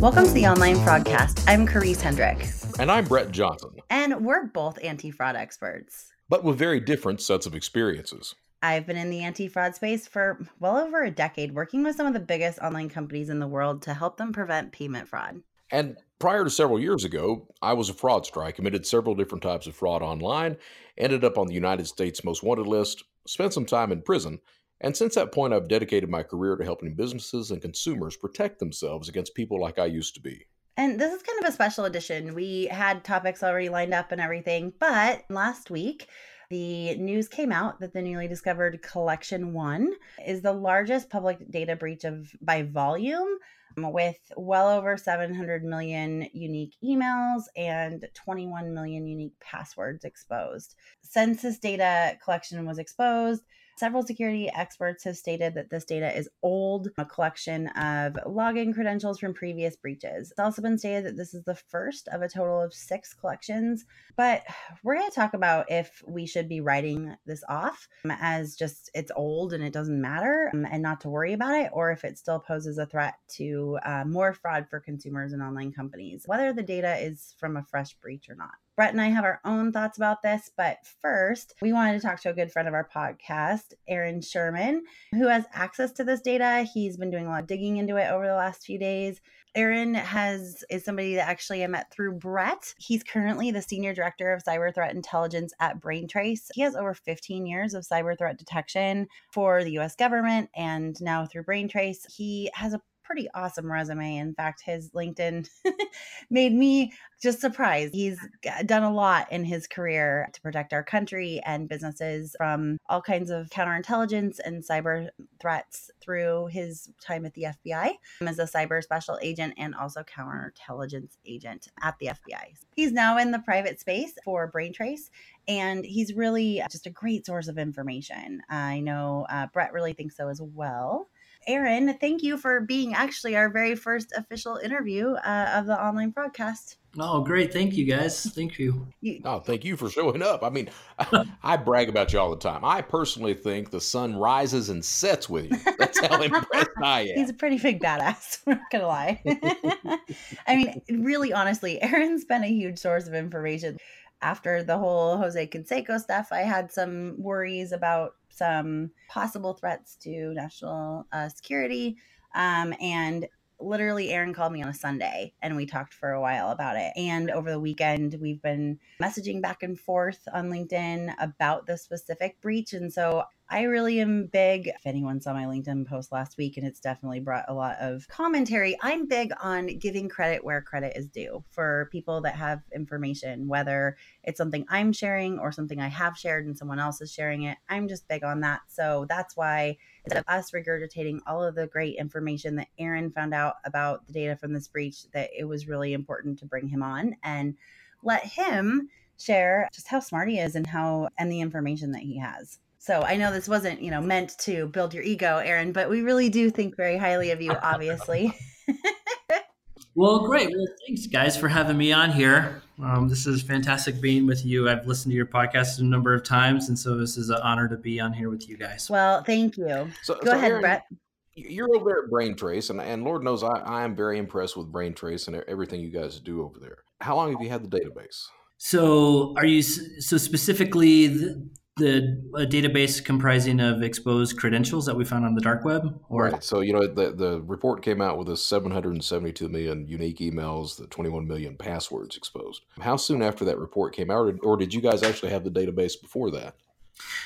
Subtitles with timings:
[0.00, 1.44] Welcome to the Online Fraudcast.
[1.48, 2.48] I'm Karisse Hendrick.
[2.78, 3.70] And I'm Brett Johnson.
[3.90, 6.12] And we're both anti fraud experts.
[6.28, 8.36] But with very different sets of experiences.
[8.62, 12.06] I've been in the anti fraud space for well over a decade, working with some
[12.06, 15.42] of the biggest online companies in the world to help them prevent payment fraud.
[15.70, 18.44] And prior to several years ago, I was a fraudster.
[18.44, 20.56] I committed several different types of fraud online,
[20.98, 24.40] ended up on the United States Most Wanted list, spent some time in prison,
[24.80, 29.08] and since that point, I've dedicated my career to helping businesses and consumers protect themselves
[29.08, 30.46] against people like I used to be.
[30.76, 32.34] And this is kind of a special edition.
[32.34, 36.08] We had topics already lined up and everything, but last week,
[36.50, 39.92] the news came out that the newly discovered Collection One
[40.26, 43.38] is the largest public data breach of by volume
[43.78, 50.74] um, with well over 700 million unique emails and 21 million unique passwords exposed.
[51.02, 53.44] Census data collection was exposed,
[53.80, 59.18] Several security experts have stated that this data is old, a collection of login credentials
[59.18, 60.30] from previous breaches.
[60.30, 63.86] It's also been stated that this is the first of a total of six collections,
[64.18, 64.42] but
[64.84, 69.10] we're going to talk about if we should be writing this off as just it's
[69.16, 72.18] old and it doesn't matter um, and not to worry about it, or if it
[72.18, 76.62] still poses a threat to uh, more fraud for consumers and online companies, whether the
[76.62, 78.50] data is from a fresh breach or not.
[78.80, 82.18] Brett and I have our own thoughts about this, but first, we wanted to talk
[82.22, 86.66] to a good friend of our podcast, Aaron Sherman, who has access to this data.
[86.72, 89.20] He's been doing a lot of digging into it over the last few days.
[89.54, 92.72] Aaron has is somebody that actually I met through Brett.
[92.78, 96.48] He's currently the senior director of cyber threat intelligence at Braintrace.
[96.54, 101.26] He has over 15 years of cyber threat detection for the US government and now
[101.26, 102.10] through Braintrace.
[102.10, 104.18] He has a pretty awesome resume.
[104.18, 105.48] In fact, his LinkedIn
[106.30, 107.92] made me just surprised.
[107.92, 108.20] He's
[108.66, 113.28] done a lot in his career to protect our country and businesses from all kinds
[113.28, 115.08] of counterintelligence and cyber
[115.40, 121.16] threats through his time at the FBI as a cyber special agent and also counterintelligence
[121.26, 122.54] agent at the FBI.
[122.76, 125.10] He's now in the private space for Braintrace
[125.48, 128.40] and he's really just a great source of information.
[128.48, 131.08] I know uh, Brett really thinks so as well.
[131.50, 136.12] Aaron, thank you for being actually our very first official interview uh, of the Online
[136.12, 136.76] Fraudcast.
[136.96, 137.52] Oh, great.
[137.52, 138.24] Thank you, guys.
[138.24, 138.86] Thank you.
[139.00, 140.44] you oh, thank you for showing up.
[140.44, 142.64] I mean, I, I, brag about you all the time.
[142.64, 145.58] I personally think the sun rises and sets with you.
[145.76, 147.16] That's how impressed I am.
[147.16, 148.42] He's a pretty big badass.
[148.46, 149.98] I'm not going to lie.
[150.46, 153.76] I mean, really, honestly, Aaron's been a huge source of information.
[154.22, 160.32] After the whole Jose Canseco stuff, I had some worries about some possible threats to
[160.34, 161.96] national uh, security.
[162.34, 163.26] Um, and
[163.60, 166.92] literally, Aaron called me on a Sunday and we talked for a while about it.
[166.96, 172.40] And over the weekend, we've been messaging back and forth on LinkedIn about the specific
[172.40, 172.72] breach.
[172.72, 174.68] And so I really am big.
[174.68, 178.06] If anyone saw my LinkedIn post last week, and it's definitely brought a lot of
[178.06, 183.48] commentary, I'm big on giving credit where credit is due for people that have information,
[183.48, 187.42] whether it's something I'm sharing or something I have shared and someone else is sharing
[187.42, 187.58] it.
[187.68, 188.60] I'm just big on that.
[188.68, 193.34] So that's why instead of us regurgitating all of the great information that Aaron found
[193.34, 196.82] out about the data from this breach, that it was really important to bring him
[196.82, 197.56] on and
[198.02, 198.88] let him
[199.18, 202.58] share just how smart he is and how and the information that he has.
[202.78, 206.00] So I know this wasn't, you know, meant to build your ego, Aaron, but we
[206.00, 208.34] really do think very highly of you, obviously.
[209.94, 210.48] well, great.
[210.48, 212.62] Well, thanks, guys, for having me on here.
[212.82, 214.68] Um, this is fantastic being with you.
[214.68, 217.68] I've listened to your podcast a number of times, and so this is an honor
[217.68, 218.88] to be on here with you guys.
[218.88, 219.90] Well, thank you.
[220.02, 220.86] So, Go so ahead, Aaron, Brett.
[221.34, 224.72] You're over there at Braintrace, and, and Lord knows I, I am very impressed with
[224.72, 226.78] Braintrace and everything you guys do over there.
[227.00, 228.26] How long have you had the database?
[228.58, 231.34] So, are you so specifically
[231.76, 236.24] the, a database comprising of exposed credentials that we found on the dark web or
[236.24, 236.44] right.
[236.44, 240.86] So you know the, the report came out with a 772 million unique emails the
[240.86, 242.62] 21 million passwords exposed.
[242.80, 246.00] How soon after that report came out or did you guys actually have the database
[246.00, 246.54] before that?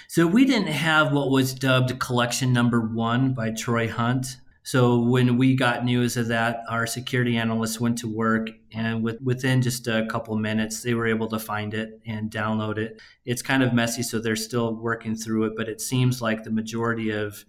[0.09, 4.37] So we didn't have what was dubbed collection number one by troy hunt
[4.67, 9.21] so when we got news of that, our security analysts went to work, and with,
[9.21, 13.01] within just a couple minutes, they were able to find it and download it.
[13.27, 16.51] It's kind of messy, so they're still working through it, but it seems like the
[16.51, 17.45] majority of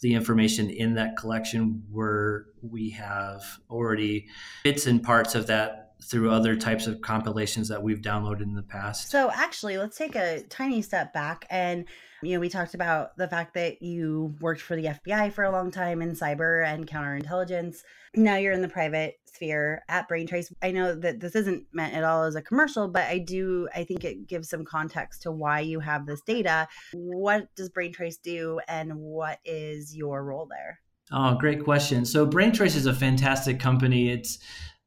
[0.00, 4.26] the information in that collection were we have already
[4.64, 8.62] bits and parts of that through other types of compilations that we've downloaded in the
[8.62, 9.10] past.
[9.10, 11.46] So, actually, let's take a tiny step back.
[11.50, 11.86] And,
[12.22, 15.50] you know, we talked about the fact that you worked for the FBI for a
[15.50, 17.78] long time in cyber and counterintelligence.
[18.14, 20.52] Now you're in the private sphere at Braintrace.
[20.62, 23.84] I know that this isn't meant at all as a commercial, but I do, I
[23.84, 26.68] think it gives some context to why you have this data.
[26.94, 30.80] What does Braintrace do, and what is your role there?
[31.12, 32.04] Oh, great question.
[32.04, 34.10] So Braintrace is a fantastic company.
[34.10, 34.38] It's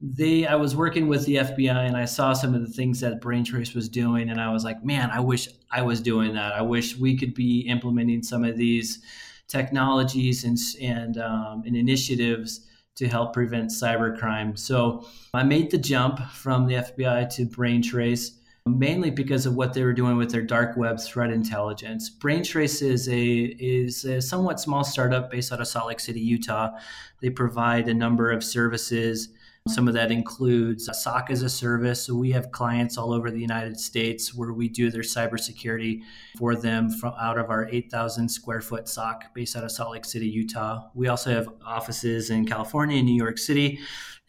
[0.02, 3.22] they I was working with the FBI and I saw some of the things that
[3.22, 6.54] Braintrace was doing and I was like, man, I wish I was doing that.
[6.54, 9.02] I wish we could be implementing some of these
[9.48, 12.66] technologies and and, um, and initiatives
[12.96, 14.58] to help prevent cybercrime.
[14.58, 18.32] So I made the jump from the FBI to Braintrace
[18.66, 22.10] mainly because of what they were doing with their dark web threat intelligence.
[22.10, 26.72] Braintrace is a is a somewhat small startup based out of Salt Lake City, Utah.
[27.22, 29.30] They provide a number of services.
[29.70, 32.06] Some of that includes SOC as a service.
[32.06, 36.02] So we have clients all over the United States where we do their cybersecurity
[36.38, 40.06] for them from out of our 8,000 square foot SOC based out of Salt Lake
[40.06, 40.90] City, Utah.
[40.96, 43.80] We also have offices in California and New York City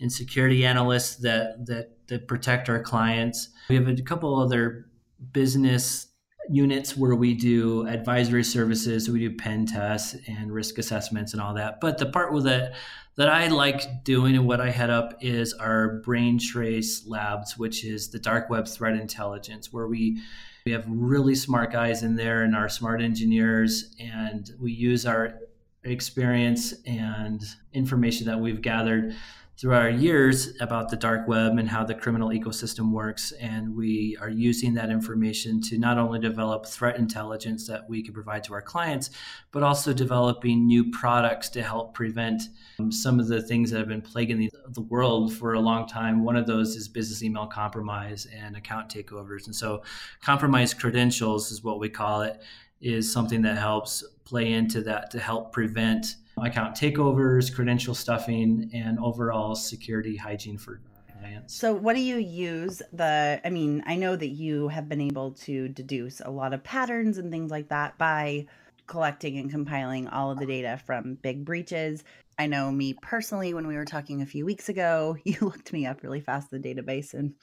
[0.00, 3.48] and security analysts that that that protect our clients.
[3.68, 4.86] We have a couple other
[5.32, 6.06] business
[6.48, 11.54] units where we do advisory services, we do pen tests and risk assessments and all
[11.54, 11.80] that.
[11.80, 12.72] But the part with it
[13.16, 18.10] that I like doing and what I head up is our Braintrace Labs, which is
[18.10, 20.20] the dark web threat intelligence, where we
[20.66, 25.38] we have really smart guys in there and our smart engineers, and we use our
[25.84, 27.42] experience and
[27.72, 29.14] information that we've gathered
[29.60, 33.30] through our years about the dark web and how the criminal ecosystem works.
[33.32, 38.14] And we are using that information to not only develop threat intelligence that we can
[38.14, 39.10] provide to our clients,
[39.52, 42.44] but also developing new products to help prevent
[42.78, 45.86] um, some of the things that have been plaguing the, the world for a long
[45.86, 46.24] time.
[46.24, 49.44] One of those is business email compromise and account takeovers.
[49.44, 49.82] And so,
[50.22, 52.40] compromised credentials is what we call it,
[52.80, 58.98] is something that helps play into that to help prevent account takeovers, credential stuffing, and
[58.98, 60.80] overall security hygiene for
[61.20, 61.54] clients.
[61.54, 62.82] So, what do you use?
[62.92, 66.62] The, I mean, I know that you have been able to deduce a lot of
[66.62, 68.46] patterns and things like that by
[68.86, 72.02] collecting and compiling all of the data from big breaches.
[72.38, 75.86] I know me personally, when we were talking a few weeks ago, you looked me
[75.86, 77.34] up really fast in the database and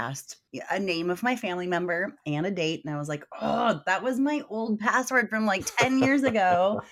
[0.00, 0.36] asked
[0.70, 2.82] a name of my family member and a date.
[2.84, 6.82] And I was like, oh, that was my old password from like 10 years ago.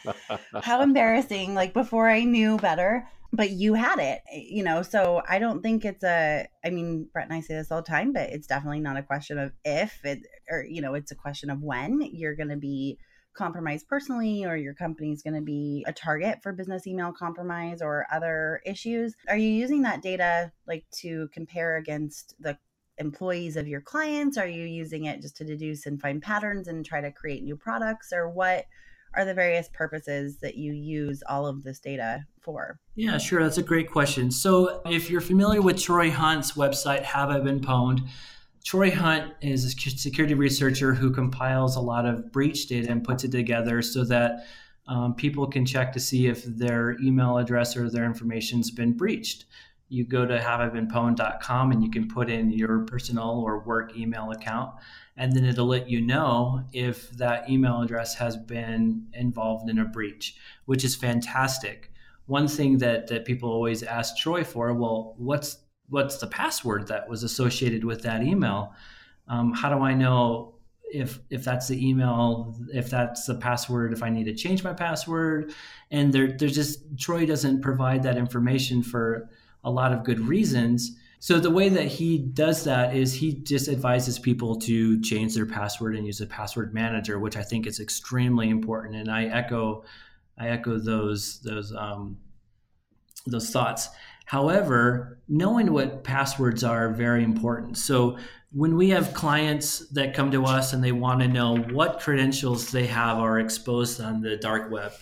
[0.63, 3.09] How embarrassing, like before I knew better.
[3.31, 4.81] But you had it, eh, you know.
[4.81, 7.89] So I don't think it's a, I mean, Brett and I say this all the
[7.89, 10.21] time, but it's definitely not a question of if it,
[10.51, 12.99] or, you know, it's a question of when you're going to be
[13.35, 17.81] compromised personally or your company is going to be a target for business email compromise
[17.81, 22.59] or other issues are you using that data like to compare against the
[22.99, 24.37] employees of your clients?
[24.37, 27.57] Are you using it just to deduce and find patterns and try to create new
[27.57, 28.13] products?
[28.13, 28.67] Or what
[29.15, 32.79] are the various purposes that you use all of this data for?
[32.95, 33.43] Yeah, sure.
[33.43, 34.31] That's a great question.
[34.31, 38.07] So, if you're familiar with Troy Hunt's website, Have I Been Pwned?
[38.65, 43.25] Troy Hunt is a security researcher who compiles a lot of breach data and puts
[43.25, 44.47] it together so that
[44.87, 49.45] um, people can check to see if their email address or their information's been breached
[49.89, 54.75] you go to haveibeenpwned.com and you can put in your personal or work email account
[55.17, 59.85] and then it'll let you know if that email address has been involved in a
[59.85, 60.37] breach
[60.67, 61.93] which is fantastic.
[62.27, 65.59] One thing that, that people always ask troy for well what's
[65.89, 68.75] what's the password that was associated with that email?
[69.27, 70.55] Um, how do i know
[70.91, 74.75] if if that's the email if that's the password if i need to change my
[74.75, 75.53] password?
[75.91, 79.31] And there there's just troy doesn't provide that information for
[79.65, 80.97] a lot of good reasons.
[81.21, 85.47] So the way that he does that is he just advises people to change their
[85.47, 88.95] password and use a password manager, which I think is extremely important.
[88.95, 89.85] And I echo,
[90.39, 92.19] I echo those those um,
[93.27, 93.89] those thoughts.
[94.27, 97.79] However, knowing what passwords are very important.
[97.79, 98.19] So
[98.53, 102.71] when we have clients that come to us and they want to know what credentials
[102.71, 104.93] they have are exposed on the dark web,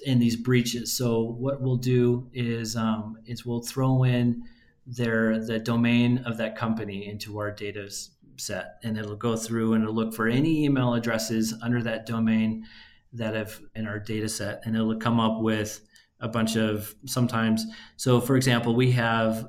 [0.00, 0.92] in these breaches.
[0.96, 4.42] So what we'll do is um, is we'll throw in
[4.86, 7.90] their the domain of that company into our data
[8.36, 12.64] set, and it'll go through and it'll look for any email addresses under that domain
[13.12, 15.80] that have in our data set, and it'll come up with
[16.20, 17.64] a bunch of sometimes.
[17.96, 19.48] So for example, we have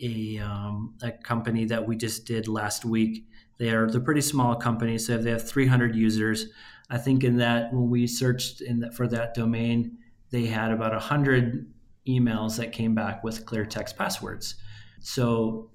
[0.00, 3.26] a um, a company that we just did last week.
[3.60, 6.46] They are they're pretty small company, so they have 300 users.
[6.88, 9.98] I think in that when we searched in that for that domain,
[10.30, 11.70] they had about 100
[12.08, 14.54] emails that came back with clear text passwords.
[15.00, 15.70] So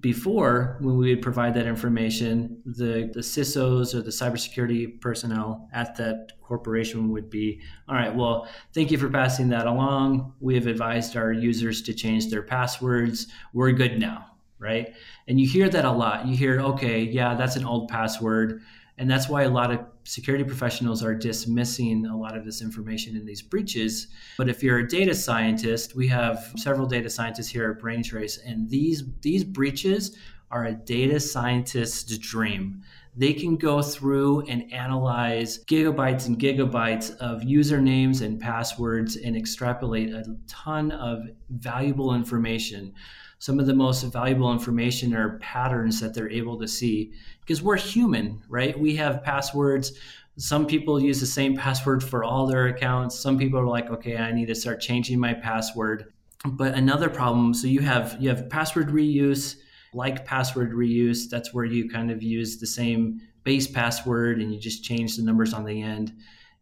[0.00, 5.94] before when we would provide that information the, the cisos or the cybersecurity personnel at
[5.94, 10.32] that corporation would be all right well thank you for passing that along.
[10.40, 13.28] We have advised our users to change their passwords.
[13.52, 14.94] We're good now right
[15.28, 18.62] and you hear that a lot you hear okay yeah that's an old password
[18.98, 23.16] and that's why a lot of security professionals are dismissing a lot of this information
[23.16, 24.08] in these breaches.
[24.38, 28.70] But if you're a data scientist, we have several data scientists here at Braintrace, and
[28.70, 30.16] these these breaches
[30.50, 32.82] are a data scientist's dream.
[33.18, 40.10] They can go through and analyze gigabytes and gigabytes of usernames and passwords and extrapolate
[40.10, 42.92] a ton of valuable information
[43.38, 47.76] some of the most valuable information are patterns that they're able to see because we're
[47.76, 48.78] human, right?
[48.78, 49.92] We have passwords.
[50.38, 53.18] Some people use the same password for all their accounts.
[53.18, 56.12] Some people are like, okay, I need to start changing my password.
[56.44, 59.56] But another problem, so you have you have password reuse,
[59.92, 61.28] like password reuse.
[61.30, 65.22] That's where you kind of use the same base password and you just change the
[65.22, 66.12] numbers on the end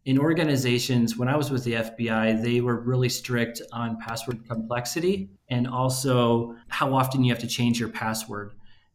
[0.05, 5.31] in organizations, when I was with the FBI, they were really strict on password complexity
[5.49, 8.53] and also how often you have to change your password.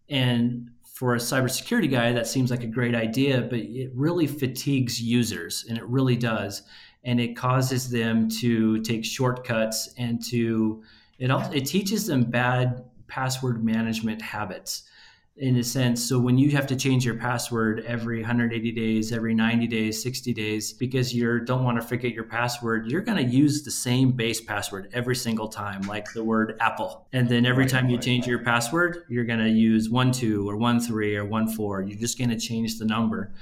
[0.08, 5.00] And for a cybersecurity guy, that seems like a great idea, but it really fatigues
[5.00, 6.62] users, and it really does.
[7.02, 10.82] And it causes them to take shortcuts and to
[11.18, 14.84] it also it teaches them bad password management habits
[15.36, 16.06] in a sense.
[16.06, 20.34] So when you have to change your password every 180 days, every 90 days, 60
[20.34, 24.12] days, because you don't want to forget your password, you're going to use the same
[24.12, 27.06] base password every single time, like the word Apple.
[27.12, 30.56] And then every time you change your password, you're going to use one two or
[30.56, 31.82] one three or one four.
[31.82, 33.32] You're just going to change the number.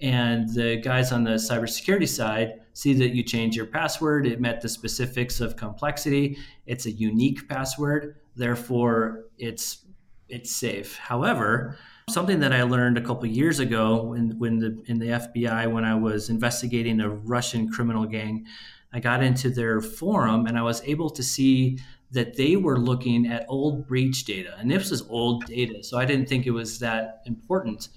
[0.00, 4.26] And the guys on the cybersecurity side see that you change your password.
[4.26, 6.36] It met the specifics of complexity.
[6.66, 8.16] It's a unique password.
[8.34, 9.83] Therefore, it's
[10.28, 10.96] it's safe.
[10.96, 11.76] However,
[12.10, 15.84] something that I learned a couple years ago when, when the, in the FBI, when
[15.84, 18.46] I was investigating a Russian criminal gang,
[18.92, 21.78] I got into their forum and I was able to see
[22.12, 24.54] that they were looking at old breach data.
[24.58, 27.88] And this was old data, so I didn't think it was that important.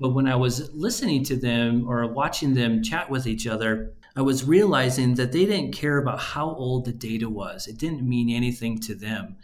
[0.00, 4.22] But when I was listening to them or watching them chat with each other, I
[4.22, 7.66] was realizing that they didn't care about how old the data was.
[7.66, 9.36] It didn't mean anything to them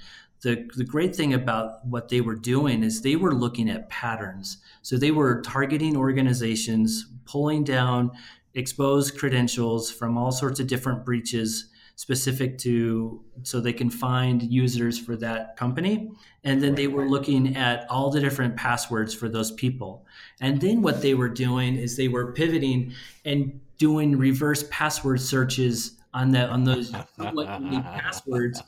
[0.43, 4.59] the, the great thing about what they were doing is they were looking at patterns.
[4.83, 8.11] So they were targeting organizations, pulling down
[8.55, 14.99] exposed credentials from all sorts of different breaches specific to so they can find users
[14.99, 16.11] for that company
[16.43, 20.05] and then they were looking at all the different passwords for those people
[20.41, 22.93] and then what they were doing is they were pivoting
[23.27, 28.63] and doing reverse password searches on that on those passwords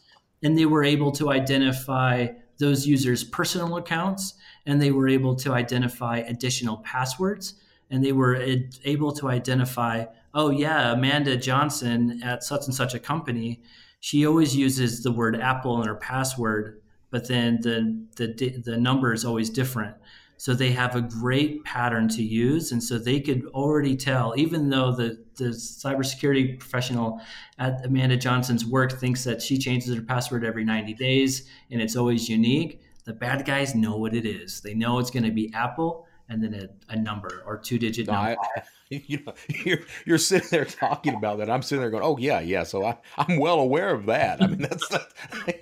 [0.44, 4.34] and they were able to identify those users' personal accounts
[4.66, 7.54] and they were able to identify additional passwords
[7.90, 8.36] and they were
[8.84, 13.60] able to identify oh yeah amanda johnson at such and such a company.
[14.00, 19.12] She always uses the word apple in her password but then the the, the number
[19.12, 19.96] is always different
[20.44, 22.70] so they have a great pattern to use.
[22.70, 27.18] And so they could already tell, even though the, the cybersecurity professional
[27.58, 31.96] at Amanda Johnson's work thinks that she changes her password every 90 days and it's
[31.96, 34.60] always unique, the bad guys know what it is.
[34.60, 38.08] They know it's going to be Apple and then a, a number or two digit
[38.08, 38.36] number.
[38.38, 41.48] I, you know, you're, you're sitting there talking about that.
[41.48, 42.64] I'm sitting there going, oh yeah, yeah.
[42.64, 44.42] So I, I'm well aware of that.
[44.42, 44.94] I mean, that's,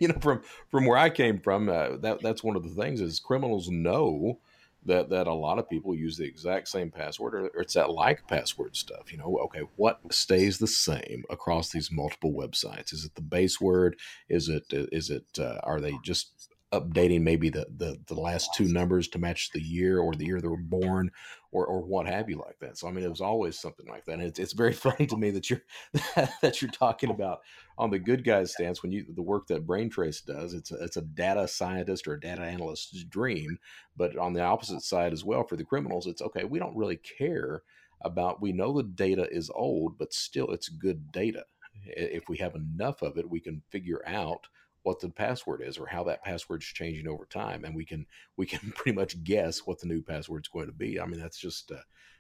[0.01, 3.01] you know, from, from where I came from, uh, that, that's one of the things
[3.01, 4.41] is criminals know
[4.87, 8.27] that that a lot of people use the exact same password or, it's that like
[8.29, 12.93] password stuff you know okay what stays the same across these multiple websites?
[12.93, 13.97] Is it the base word?
[14.29, 18.67] Is it is it uh, are they just updating maybe the, the the last two
[18.67, 21.11] numbers to match the year or the year they were born
[21.51, 22.79] or or what have you like that.
[22.79, 25.17] So i mean it was always something like that and it's, it's very funny to
[25.17, 25.63] me that you're
[26.43, 27.41] that you're talking about
[27.79, 30.97] on the good guys stance when you the work that braintrace does it's a, it's
[30.97, 33.59] a data scientist or a data analyst's dream
[33.97, 36.97] but on the opposite side as well for the criminals it's okay we don't really
[36.97, 37.63] care
[38.05, 41.45] about we know the data is old but still it's good data.
[41.85, 44.47] If we have enough of it we can figure out
[44.83, 48.47] what the password is or how that password's changing over time and we can we
[48.47, 51.01] can pretty much guess what the new password's going to be.
[51.01, 51.77] I mean that's just uh,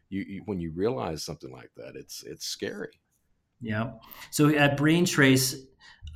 [0.08, 3.00] you, you, when you realize something like that it's it's scary.
[3.60, 3.92] Yeah
[4.30, 5.54] so at braintrace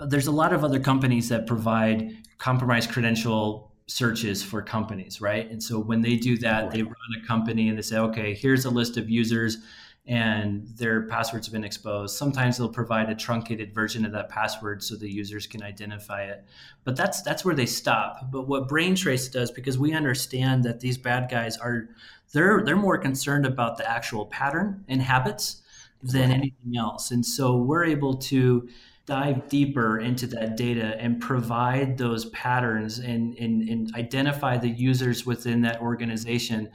[0.09, 5.51] there's a lot of other companies that provide compromised credential searches for companies right?
[5.51, 6.73] And so when they do that right.
[6.73, 9.59] they run a company and they say okay here's a list of users
[10.07, 12.17] and their passwords have been exposed.
[12.17, 16.45] Sometimes they'll provide a truncated version of that password so the users can identify it.
[16.85, 18.31] But that's that's where they stop.
[18.31, 21.89] But what Braintrace does, because we understand that these bad guys are
[22.33, 25.63] they're they're more concerned about the actual pattern and habits
[26.03, 27.11] than anything else.
[27.11, 28.69] And so we're able to
[29.07, 35.25] dive deeper into that data and provide those patterns and, and, and identify the users
[35.25, 36.69] within that organization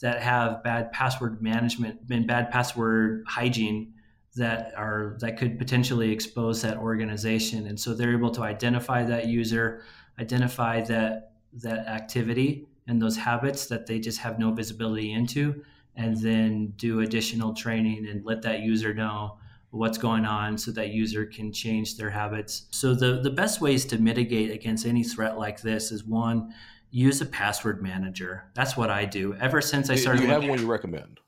[0.00, 3.92] that have bad password management and bad password hygiene
[4.36, 7.66] that are that could potentially expose that organization.
[7.66, 9.82] And so they're able to identify that user
[10.18, 15.62] identify that that activity and those habits that they just have no visibility into
[15.96, 19.38] and then do additional training and let that user know
[19.70, 22.66] what's going on so that user can change their habits.
[22.70, 26.54] So the the best ways to mitigate against any threat like this is one
[26.90, 28.44] use a password manager.
[28.54, 29.34] That's what I do.
[29.34, 30.20] Ever since I started.
[30.20, 31.20] Do you have one you recommend?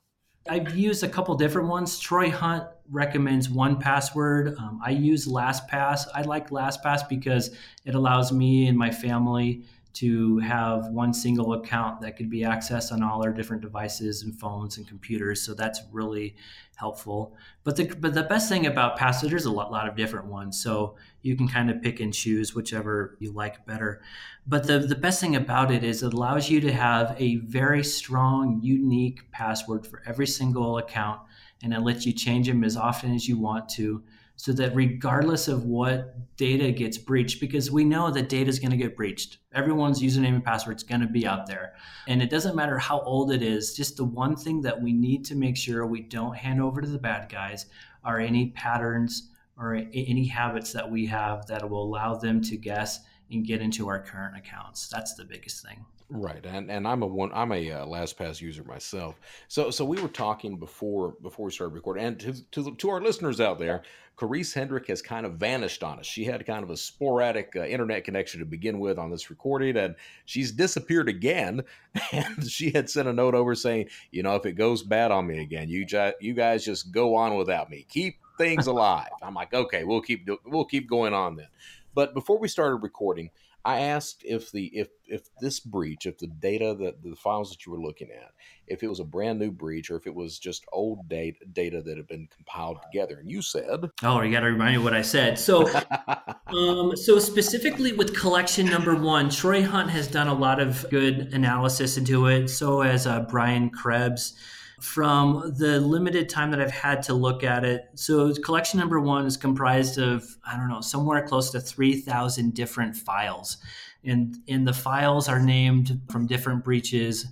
[0.49, 1.99] I've used a couple different ones.
[1.99, 4.59] Troy Hunt recommends 1Password.
[4.59, 6.07] Um, I use LastPass.
[6.15, 9.63] I like LastPass because it allows me and my family
[9.93, 14.37] to have one single account that could be accessed on all our different devices and
[14.39, 15.41] phones and computers.
[15.41, 16.35] So that's really
[16.75, 17.35] helpful.
[17.63, 20.61] But the but the best thing about Password, there's a lot, lot of different ones.
[20.61, 24.01] So you can kind of pick and choose whichever you like better.
[24.47, 27.83] But the, the best thing about it is it allows you to have a very
[27.83, 31.21] strong, unique password for every single account.
[31.63, 34.03] And it lets you change them as often as you want to
[34.41, 38.71] so that regardless of what data gets breached, because we know that data is going
[38.71, 41.75] to get breached, everyone's username and password is going to be out there.
[42.07, 45.23] And it doesn't matter how old it is, just the one thing that we need
[45.25, 47.67] to make sure we don't hand over to the bad guys
[48.03, 53.01] are any patterns or any habits that we have that will allow them to guess
[53.29, 54.89] and get into our current accounts.
[54.89, 55.85] That's the biggest thing.
[56.13, 59.17] Right, and and I'm a one I'm a uh, LastPass user myself.
[59.47, 62.99] So so we were talking before before we started recording, and to to, to our
[62.99, 63.83] listeners out there,
[64.17, 66.05] Karisse Hendrick has kind of vanished on us.
[66.05, 69.77] She had kind of a sporadic uh, internet connection to begin with on this recording,
[69.77, 71.63] and she's disappeared again.
[72.13, 75.27] And she had sent a note over saying, you know, if it goes bad on
[75.27, 77.85] me again, you ju- you guys just go on without me.
[77.89, 79.09] Keep things alive.
[79.21, 81.47] I'm like, okay, we'll keep we'll keep going on then.
[81.93, 83.29] But before we started recording,
[83.63, 87.65] I asked if the if if this breach, if the data that the files that
[87.65, 88.31] you were looking at,
[88.67, 91.81] if it was a brand new breach or if it was just old data data
[91.81, 93.19] that had been compiled together.
[93.19, 95.69] And you said, "Oh, you got to remind me what I said." So,
[96.47, 101.33] um, so specifically with collection number one, Troy Hunt has done a lot of good
[101.33, 102.47] analysis into it.
[102.47, 104.35] So as uh, Brian Krebs
[104.81, 107.89] from the limited time that I've had to look at it.
[107.93, 112.95] So, collection number one is comprised of, I don't know, somewhere close to 3,000 different
[112.95, 113.57] files.
[114.03, 117.27] And, and the files are named from different breaches.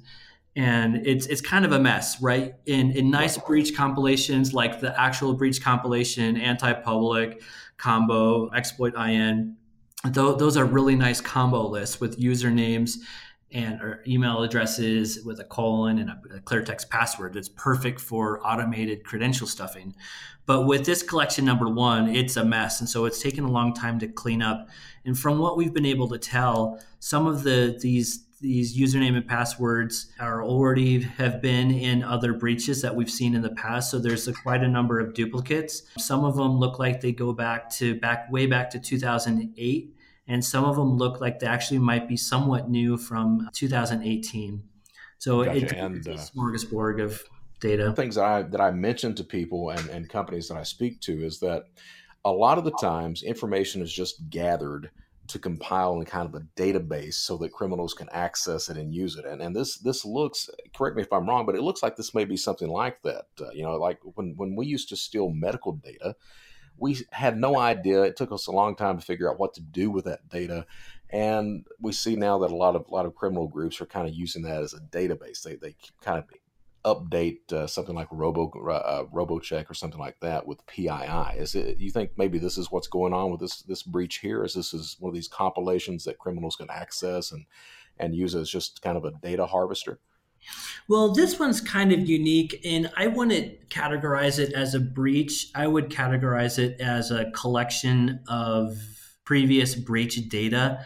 [0.55, 2.53] And it's, it's kind of a mess, right?
[2.67, 7.41] In, in nice breach compilations, like the actual breach compilation, anti public,
[7.77, 9.55] combo, exploit IN,
[10.05, 12.97] those are really nice combo lists with usernames
[13.51, 17.99] and or email addresses with a colon and a, a clear text password that's perfect
[17.99, 19.95] for automated credential stuffing.
[20.45, 22.79] But with this collection number one, it's a mess.
[22.79, 24.67] And so it's taken a long time to clean up.
[25.05, 29.27] And from what we've been able to tell, some of the these these username and
[29.27, 33.91] passwords are already have been in other breaches that we've seen in the past.
[33.91, 35.83] So there's a, quite a number of duplicates.
[35.97, 39.93] Some of them look like they go back to back way back to 2008
[40.29, 44.63] and some of them look like they actually might be somewhat new from 2018.
[45.17, 45.57] So gotcha.
[45.57, 47.21] it's, and, a uh, smorgasbord of
[47.59, 47.91] data.
[47.93, 51.25] Things that I that I mention to people and, and companies that I speak to
[51.25, 51.65] is that
[52.23, 54.91] a lot of the times information is just gathered
[55.27, 59.15] to compile in kind of a database so that criminals can access it and use
[59.15, 59.25] it.
[59.25, 62.13] And, and this this looks, correct me if I'm wrong, but it looks like this
[62.13, 63.25] may be something like that.
[63.41, 66.15] Uh, you know, like when when we used to steal medical data,
[66.79, 68.03] we had no idea.
[68.03, 70.65] It took us a long time to figure out what to do with that data,
[71.09, 74.07] and we see now that a lot of a lot of criminal groups are kind
[74.07, 75.43] of using that as a database.
[75.43, 76.25] They they kind of
[76.85, 81.37] update uh, something like Robo uh, RoboCheck or something like that with PII.
[81.37, 81.77] Is it?
[81.77, 84.43] You think maybe this is what's going on with this this breach here?
[84.43, 87.45] Is this is one of these compilations that criminals can access and
[87.97, 89.99] and use as just kind of a data harvester?
[90.87, 95.51] Well, this one's kind of unique, and I wouldn't categorize it as a breach.
[95.53, 98.77] I would categorize it as a collection of
[99.23, 100.83] previous breach data.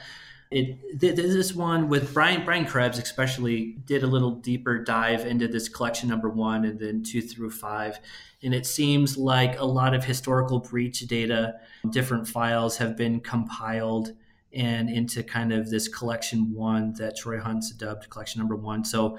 [0.51, 5.67] It, this one with Brian Brian Krebs especially did a little deeper dive into this
[5.67, 7.99] collection number one and then two through five,
[8.43, 11.55] and it seems like a lot of historical breach data,
[11.89, 14.11] different files have been compiled
[14.53, 18.85] and into kind of this collection one that Troy Hunt's dubbed collection number one.
[18.85, 19.17] So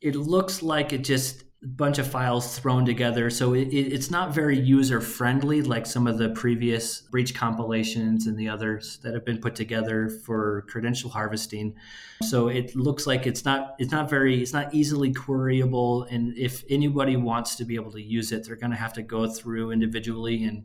[0.00, 3.30] it looks like it just a bunch of files thrown together.
[3.30, 8.26] So it, it, it's not very user friendly like some of the previous breach compilations
[8.26, 11.74] and the others that have been put together for credential harvesting.
[12.22, 16.06] So it looks like it's not it's not very it's not easily queryable.
[16.10, 19.02] And if anybody wants to be able to use it, they're going to have to
[19.02, 20.64] go through individually and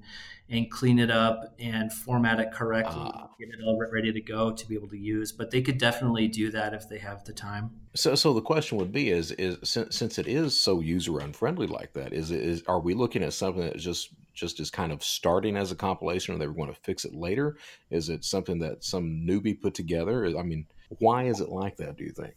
[0.49, 4.51] and clean it up and format it correctly, uh, get it all ready to go
[4.51, 5.31] to be able to use.
[5.31, 7.71] But they could definitely do that if they have the time.
[7.95, 11.67] So, so the question would be: Is is since, since it is so user unfriendly
[11.67, 15.03] like that, is is are we looking at something that just just is kind of
[15.03, 17.57] starting as a compilation, or they were going to fix it later?
[17.91, 20.25] Is it something that some newbie put together?
[20.37, 20.65] I mean,
[20.99, 21.97] why is it like that?
[21.97, 22.33] Do you think?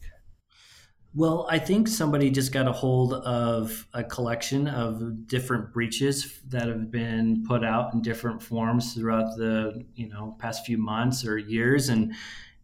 [1.15, 6.69] Well, I think somebody just got a hold of a collection of different breaches that
[6.69, 11.37] have been put out in different forms throughout the you know past few months or
[11.37, 12.15] years, and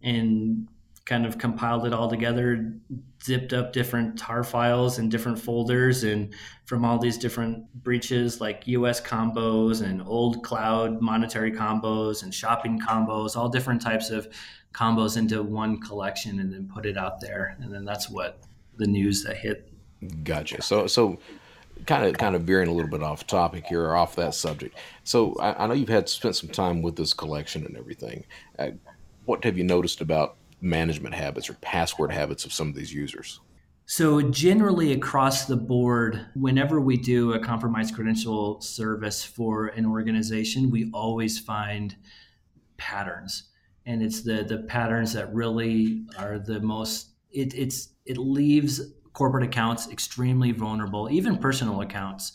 [0.03, 0.67] and
[1.05, 2.75] kind of compiled it all together,
[3.23, 6.35] zipped up different tar files and different folders, and
[6.65, 12.81] from all these different breaches like US combos and old cloud monetary combos and shopping
[12.81, 14.27] combos, all different types of
[14.73, 17.57] combos into one collection and then put it out there.
[17.61, 18.41] And then that's what
[18.77, 19.73] the news that hit.
[20.25, 20.63] Gotcha.
[20.63, 21.19] So, so
[21.87, 24.77] kind of kind of veering a little bit off topic here or off that subject.
[25.05, 28.25] So I, I know you've had spent some time with this collection and everything.
[28.59, 28.71] Uh,
[29.25, 33.41] what have you noticed about management habits or password habits of some of these users?
[33.91, 40.71] So, generally across the board, whenever we do a compromised credential service for an organization,
[40.71, 41.97] we always find
[42.77, 43.45] patterns
[43.89, 48.81] and it's the the patterns that really are the most it, it's it leaves
[49.13, 52.33] corporate accounts extremely vulnerable even personal accounts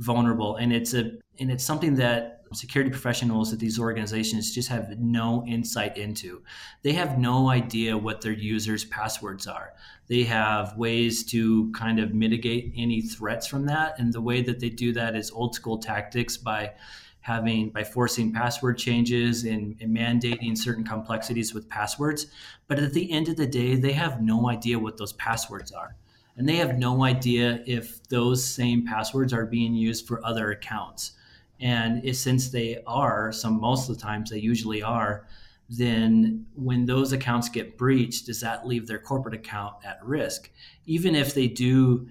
[0.00, 0.56] vulnerable.
[0.56, 5.44] And it's a and it's something that security professionals at these organizations just have no
[5.46, 6.42] insight into.
[6.82, 9.72] They have no idea what their users passwords are.
[10.08, 13.98] They have ways to kind of mitigate any threats from that.
[13.98, 16.72] And the way that they do that is old school tactics by
[17.20, 22.26] having by forcing password changes and, and, mandating certain complexities with passwords.
[22.66, 25.96] But at the end of the day, they have no idea what those passwords are.
[26.36, 31.12] And they have no idea if those same passwords are being used for other accounts.
[31.60, 35.26] And if, since they are, some most of the times they usually are,
[35.68, 40.50] then when those accounts get breached, does that leave their corporate account at risk?
[40.86, 42.08] Even if they do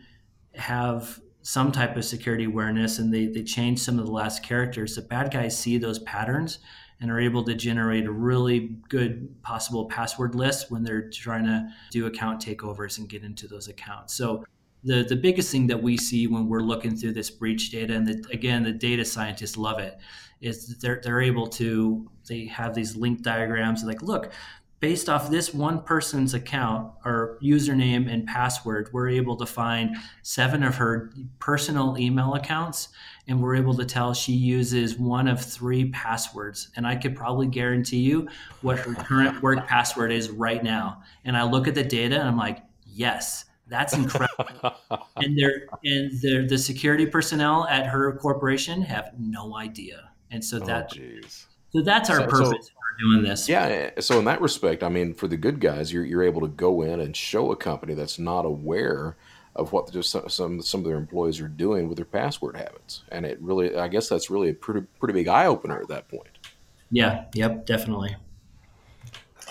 [0.53, 4.95] have some type of security awareness and they, they change some of the last characters,
[4.95, 6.59] the bad guys see those patterns
[7.01, 11.67] and are able to generate a really good possible password list when they're trying to
[11.91, 14.13] do account takeovers and get into those accounts.
[14.13, 14.43] So
[14.83, 18.05] the, the biggest thing that we see when we're looking through this breach data, and
[18.05, 19.97] the, again, the data scientists love it,
[20.41, 24.31] is they're, they're able to, they have these link diagrams like, look,
[24.79, 30.63] based off this one person's account or username and password, we're able to find seven
[30.63, 32.89] of her personal email accounts.
[33.27, 36.69] And we're able to tell she uses one of three passwords.
[36.75, 38.27] And I could probably guarantee you
[38.61, 41.03] what her current work password is right now.
[41.25, 44.73] And I look at the data and I'm like, yes, that's incredible.
[45.17, 50.09] and they're and they're, the security personnel at her corporation have no idea.
[50.31, 50.91] And so oh, that
[51.71, 52.67] so that's our so, purpose.
[52.67, 53.47] So, doing this.
[53.49, 53.65] Yeah.
[53.65, 56.47] Eh, so in that respect, I mean, for the good guys, you're you're able to
[56.47, 59.15] go in and show a company that's not aware
[59.55, 63.03] of what just some some, some of their employees are doing with their password habits,
[63.11, 66.07] and it really, I guess, that's really a pretty pretty big eye opener at that
[66.07, 66.37] point.
[66.91, 67.25] Yeah.
[67.33, 67.65] Yep.
[67.65, 68.15] Definitely.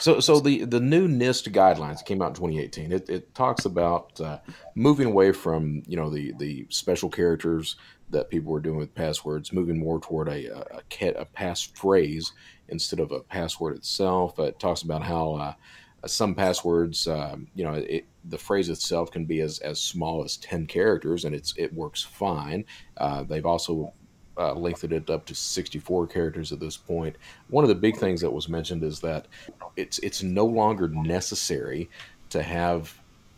[0.00, 2.92] So, so the, the new NIST guidelines came out in 2018.
[2.92, 4.38] It, it talks about uh,
[4.74, 7.76] moving away from you know the the special characters
[8.10, 12.32] that people were doing with passwords, moving more toward a a, a, passphrase
[12.68, 14.38] instead of a password itself.
[14.38, 15.54] Uh, it talks about how uh,
[16.06, 20.36] some passwords, um, you know, it, the phrase itself can be as, as small as
[20.38, 22.64] 10 characters and it's it works fine.
[22.96, 23.92] Uh, they've also
[24.38, 27.16] uh, lengthened it up to 64 characters at this point.
[27.48, 29.26] One of the big things that was mentioned is that
[29.76, 31.90] it's it's no longer necessary
[32.30, 32.94] to have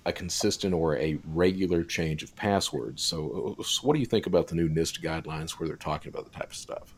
[0.06, 3.02] a consistent or a regular change of passwords.
[3.02, 6.24] So, so what do you think about the new NIST guidelines where they're talking about
[6.24, 6.94] the type of stuff?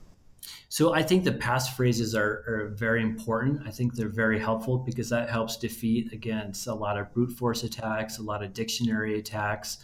[0.68, 3.66] So I think the passphrases are, are very important.
[3.66, 7.62] I think they're very helpful because that helps defeat against a lot of brute force
[7.62, 9.78] attacks, a lot of dictionary attacks.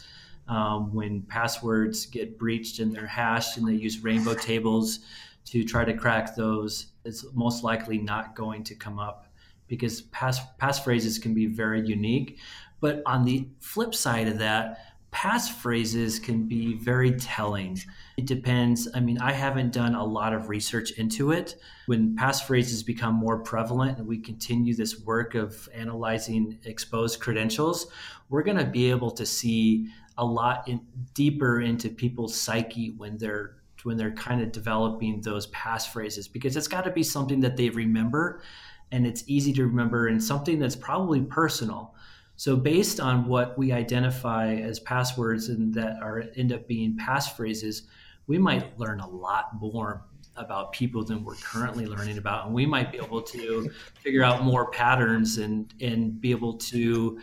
[0.49, 5.01] Um, when passwords get breached and they're hashed and they use rainbow tables
[5.47, 9.27] to try to crack those, it's most likely not going to come up
[9.67, 12.39] because pass passphrases can be very unique.
[12.81, 14.81] But on the flip side of that,
[15.13, 17.79] passphrases can be very telling.
[18.17, 18.89] It depends.
[18.95, 21.57] I mean, I haven't done a lot of research into it.
[21.87, 27.87] When passphrases become more prevalent and we continue this work of analyzing exposed credentials,
[28.29, 30.81] we're going to be able to see a lot in,
[31.15, 33.55] deeper into people's psyche when they're
[33.85, 37.71] when they're kind of developing those passphrases because it's got to be something that they
[37.71, 38.43] remember
[38.91, 41.95] and it's easy to remember and something that's probably personal.
[42.35, 47.83] So based on what we identify as passwords and that are end up being passphrases
[48.29, 50.05] we might learn a lot more
[50.37, 54.45] about people than we're currently learning about and we might be able to figure out
[54.45, 57.19] more patterns and and be able to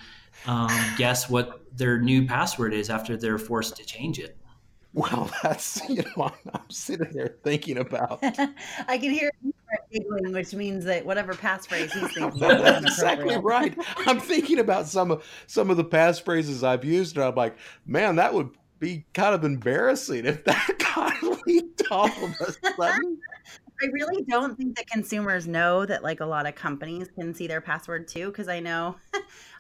[0.48, 4.38] um, guess what their new password is after they're forced to change it
[4.94, 8.20] well that's you know i'm, I'm sitting there thinking about
[8.88, 9.32] i can hear
[9.92, 15.12] giggling which means that whatever passphrase he's thinking that's exactly right i'm thinking about some
[15.12, 19.34] of some of the passphrases i've used and i'm like man that would be kind
[19.34, 21.14] of embarrassing if that got
[21.48, 23.20] leaked all of a sudden.
[23.82, 27.48] I really don't think that consumers know that like a lot of companies can see
[27.48, 28.32] their password too.
[28.32, 28.96] Cause I know,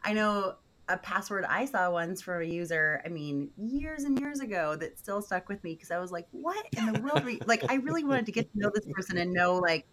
[0.03, 0.55] I know
[0.87, 4.97] a password I saw once from a user, I mean, years and years ago that
[4.99, 7.23] still stuck with me because I was like, what in the world?
[7.47, 9.87] like, I really wanted to get to know this person and know like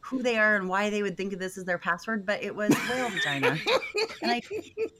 [0.00, 2.54] who they are and why they would think of this as their password, but it
[2.54, 3.56] was whale vagina.
[4.22, 4.42] and I,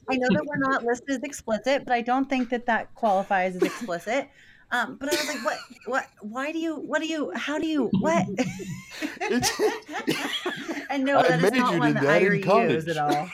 [0.09, 3.57] I know that we're not listed as explicit, but I don't think that that qualifies
[3.57, 4.31] as explicit.
[4.73, 7.67] Um, but I was like, what, what, why do you, what do you, how do
[7.67, 8.27] you, what?
[10.91, 13.11] and no, that is not one that, that I use at all.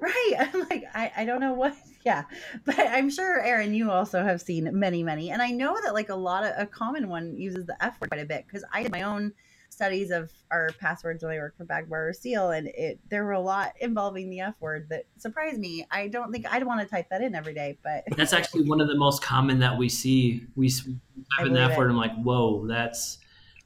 [0.00, 0.32] right.
[0.38, 2.24] I'm like, I, I don't know what yeah
[2.64, 6.08] but i'm sure aaron you also have seen many many and i know that like
[6.08, 8.82] a lot of a common one uses the f word quite a bit because i
[8.82, 9.32] did my own
[9.72, 13.32] studies of our passwords when i worked for bagbar or seal and it there were
[13.32, 15.86] a lot involving the f word that surprised me.
[15.90, 18.80] I don't think i'd want to type that in every day but that's actually one
[18.80, 20.46] of the most common that we see.
[20.56, 23.18] We type in the f word i'm like whoa that's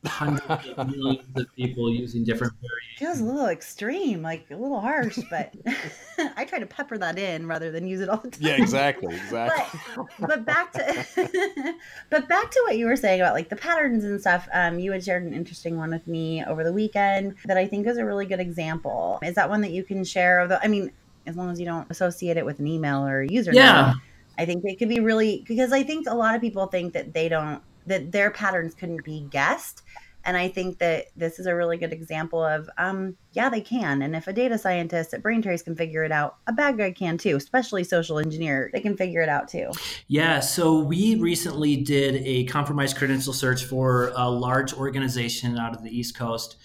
[0.07, 2.99] hundreds of millions of people using different variations.
[2.99, 5.55] Feels a little extreme, like a little harsh, but
[6.37, 8.40] I try to pepper that in rather than use it all the time.
[8.42, 9.81] Yeah, exactly, exactly.
[10.19, 11.75] But, but back to
[12.11, 14.49] but back to what you were saying about like the patterns and stuff.
[14.53, 17.87] Um, you had shared an interesting one with me over the weekend that I think
[17.87, 19.19] is a really good example.
[19.23, 20.40] Is that one that you can share?
[20.40, 20.92] Although I mean,
[21.27, 23.55] as long as you don't associate it with an email or a username.
[23.55, 23.95] Yeah.
[24.38, 27.14] I think it could be really because I think a lot of people think that
[27.14, 29.83] they don't that their patterns couldn't be guessed
[30.27, 34.03] and I think that this is a really good example of, um, yeah, they can.
[34.03, 37.16] And if a data scientist at Braintrace can figure it out, a bad guy can
[37.16, 38.68] too, especially social engineer.
[38.72, 39.70] They can figure it out too.
[40.09, 40.40] Yeah.
[40.40, 45.96] So we recently did a compromised credential search for a large organization out of the
[45.96, 46.57] East Coast.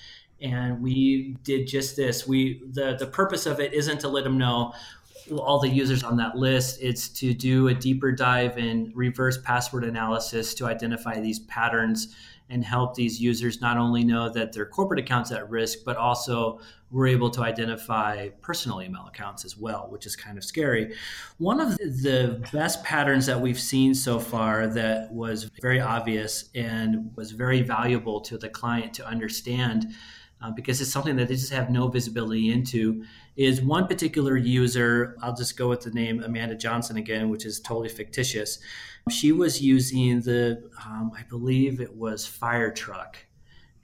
[0.41, 2.27] And we did just this.
[2.27, 4.73] We the the purpose of it isn't to let them know
[5.38, 6.79] all the users on that list.
[6.81, 12.15] It's to do a deeper dive in reverse password analysis to identify these patterns
[12.51, 16.60] and help these users not only know that their corporate accounts at risk, but also
[16.91, 20.93] we're able to identify personal email accounts as well, which is kind of scary.
[21.38, 27.15] One of the best patterns that we've seen so far that was very obvious and
[27.15, 29.95] was very valuable to the client to understand.
[30.43, 33.04] Uh, because it's something that they just have no visibility into
[33.36, 37.60] is one particular user i'll just go with the name amanda johnson again which is
[37.60, 38.58] totally fictitious
[39.10, 43.17] she was using the, um, I believe it was Fire Truck,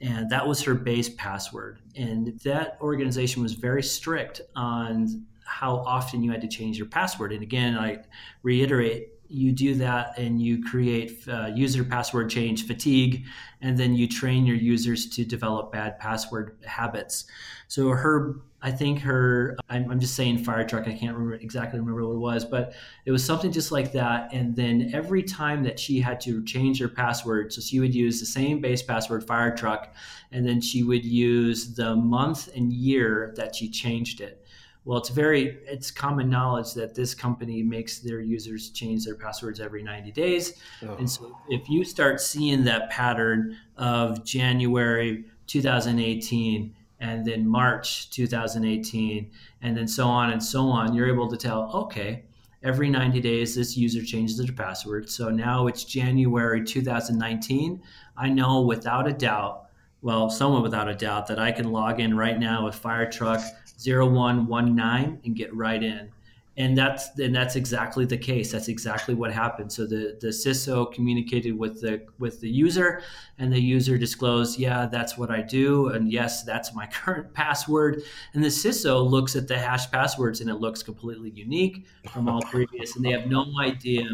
[0.00, 1.80] and that was her base password.
[1.96, 7.32] And that organization was very strict on how often you had to change your password.
[7.32, 8.04] And again, I
[8.42, 13.24] reiterate, you do that and you create uh, user password change fatigue,
[13.60, 17.24] and then you train your users to develop bad password habits.
[17.68, 20.88] So her I think her, I'm, I'm, just saying fire truck.
[20.88, 24.32] I can't remember exactly remember what it was, but it was something just like that.
[24.32, 28.18] And then every time that she had to change her password, so she would use
[28.18, 29.94] the same base password, fire truck,
[30.32, 34.44] and then she would use the month and year that she changed it.
[34.88, 39.60] Well, it's very, it's common knowledge that this company makes their users change their passwords
[39.60, 40.54] every 90 days.
[40.82, 40.94] Oh.
[40.94, 49.30] And so if you start seeing that pattern of January 2018, and then March 2018,
[49.60, 52.24] and then so on and so on, you're able to tell, okay,
[52.62, 55.10] every 90 days this user changes their password.
[55.10, 57.82] So now it's January 2019.
[58.16, 59.67] I know without a doubt,
[60.02, 63.42] well, somewhat without a doubt, that I can log in right now with Firetruck
[63.84, 66.10] 0119 and get right in.
[66.56, 68.50] And that's and that's exactly the case.
[68.50, 69.72] That's exactly what happened.
[69.72, 73.00] So the the ciso communicated with the with the user
[73.38, 78.02] and the user disclosed yeah that's what i do and yes that's my current password.
[78.34, 82.42] And the ciso looks at the hash passwords and it looks completely unique from all
[82.42, 84.08] previous and they have no idea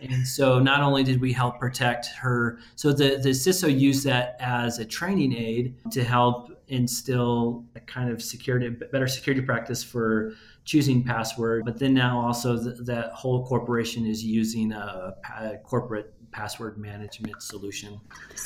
[0.00, 4.36] and so not only did we help protect her so the the ciso used that
[4.40, 10.34] as a training aid to help instill a kind of security, better security practice for
[10.64, 11.64] choosing password.
[11.64, 17.42] But then now also th- that whole corporation is using a, a corporate password management
[17.42, 17.98] solution.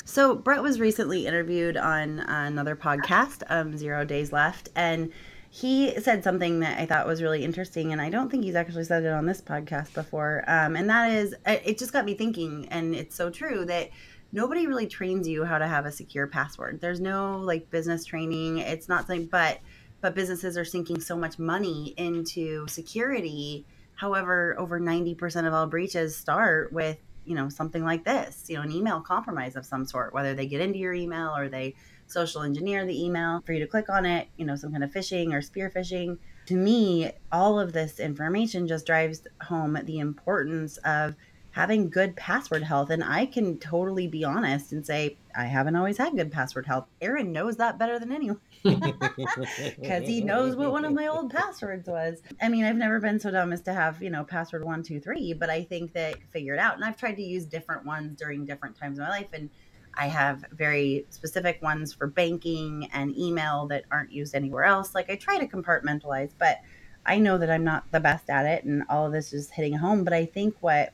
[0.04, 5.12] So Brett was recently interviewed on another podcast, um, Zero Days Left, and
[5.54, 8.84] he said something that I thought was really interesting, and I don't think he's actually
[8.84, 10.42] said it on this podcast before.
[10.46, 13.90] Um, and that is, it just got me thinking, and it's so true that
[14.32, 16.80] nobody really trains you how to have a secure password.
[16.80, 18.58] There's no like business training.
[18.58, 19.60] It's not something, but
[20.00, 23.66] but businesses are sinking so much money into security.
[23.94, 28.62] However, over 90% of all breaches start with, you know, something like this, you know,
[28.62, 31.74] an email compromise of some sort, whether they get into your email or they
[32.12, 34.90] social engineer the email for you to click on it, you know, some kind of
[34.90, 36.18] phishing or spear phishing.
[36.46, 41.14] To me, all of this information just drives home the importance of
[41.52, 42.90] having good password health.
[42.90, 46.86] And I can totally be honest and say, I haven't always had good password health.
[47.00, 51.88] Aaron knows that better than anyone because he knows what one of my old passwords
[51.88, 52.22] was.
[52.40, 54.98] I mean, I've never been so dumb as to have, you know, password one, two,
[54.98, 56.74] three, but I think that figure it out.
[56.74, 59.28] And I've tried to use different ones during different times of my life.
[59.34, 59.50] And
[59.94, 64.94] I have very specific ones for banking and email that aren't used anywhere else.
[64.94, 66.60] Like I try to compartmentalize, but
[67.04, 69.74] I know that I'm not the best at it and all of this is hitting
[69.74, 70.04] home.
[70.04, 70.92] But I think what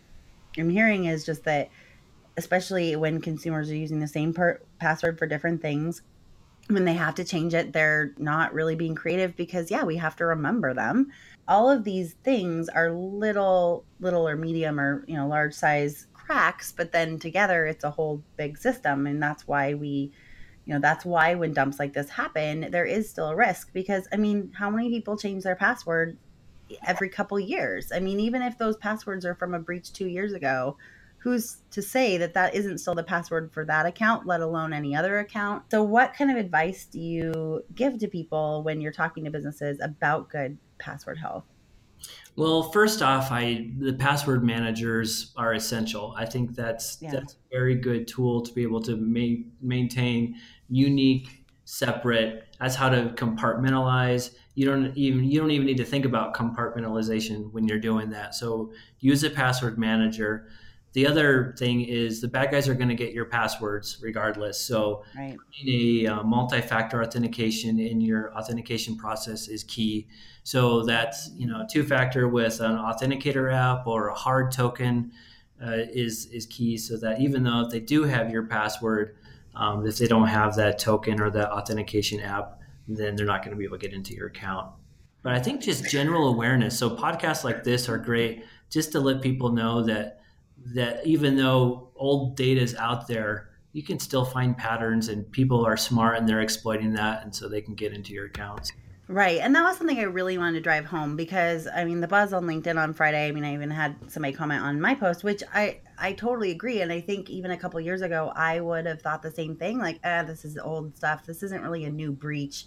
[0.57, 1.69] I'm hearing is just that,
[2.37, 6.03] especially when consumers are using the same per- password for different things,
[6.69, 10.17] when they have to change it, they're not really being creative because, yeah, we have
[10.17, 11.11] to remember them.
[11.47, 16.73] All of these things are little, little or medium or, you know, large size cracks,
[16.73, 19.07] but then together it's a whole big system.
[19.07, 20.13] And that's why we,
[20.67, 24.07] you know, that's why when dumps like this happen, there is still a risk because,
[24.13, 26.19] I mean, how many people change their password
[26.87, 27.91] every couple years.
[27.93, 30.77] I mean, even if those passwords are from a breach two years ago,
[31.17, 34.95] who's to say that that isn't still the password for that account, let alone any
[34.95, 35.63] other account?
[35.71, 39.81] So, what kind of advice do you give to people when you're talking to businesses
[39.81, 41.45] about good password health?
[42.37, 46.15] Well, first off, I the password managers are essential.
[46.17, 47.11] I think that's yeah.
[47.11, 50.37] that's a very good tool to be able to ma- maintain
[50.69, 52.45] unique, separate.
[52.61, 57.53] That's how to compartmentalize you don't even you don't even need to think about compartmentalization
[57.53, 58.35] when you're doing that.
[58.35, 60.49] So use a password manager.
[60.99, 64.61] The other thing is the bad guys are going to get your passwords regardless.
[64.61, 65.37] So right.
[65.65, 70.09] a uh, multi-factor authentication in your authentication process is key.
[70.43, 75.13] So that's you know two-factor with an authenticator app or a hard token
[75.65, 76.77] uh, is is key.
[76.77, 79.19] So that even though if they do have your password,
[79.55, 82.59] um, if they don't have that token or that authentication app,
[82.89, 84.73] then they're not going to be able to get into your account.
[85.23, 86.77] But I think just general awareness.
[86.77, 90.17] So podcasts like this are great just to let people know that
[90.75, 95.65] that even though old data is out there, you can still find patterns and people
[95.65, 98.73] are smart and they're exploiting that and so they can get into your accounts.
[99.11, 99.41] Right.
[99.41, 102.33] And that was something I really wanted to drive home because I mean the buzz
[102.35, 105.43] on LinkedIn on Friday, I mean I even had somebody comment on my post, which
[105.55, 109.01] I I totally agree and I think even a couple years ago I would have
[109.01, 111.25] thought the same thing like, ah, this is old stuff.
[111.25, 112.67] This isn't really a new breach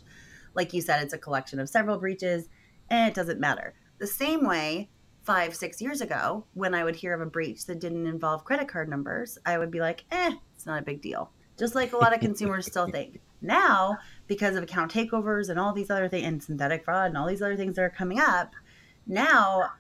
[0.54, 2.50] like you said, it's a collection of several breaches,
[2.90, 3.74] and it doesn't matter.
[4.00, 4.90] The same way,
[5.24, 8.68] five, six years ago, when I would hear of a breach that didn't involve credit
[8.68, 11.32] card numbers, I would be like, eh, it's not a big deal.
[11.58, 13.22] Just like a lot of consumers still think.
[13.42, 17.28] Now, because of account takeovers and all these other things, and synthetic fraud and all
[17.28, 18.54] these other things that are coming up,
[19.08, 19.72] now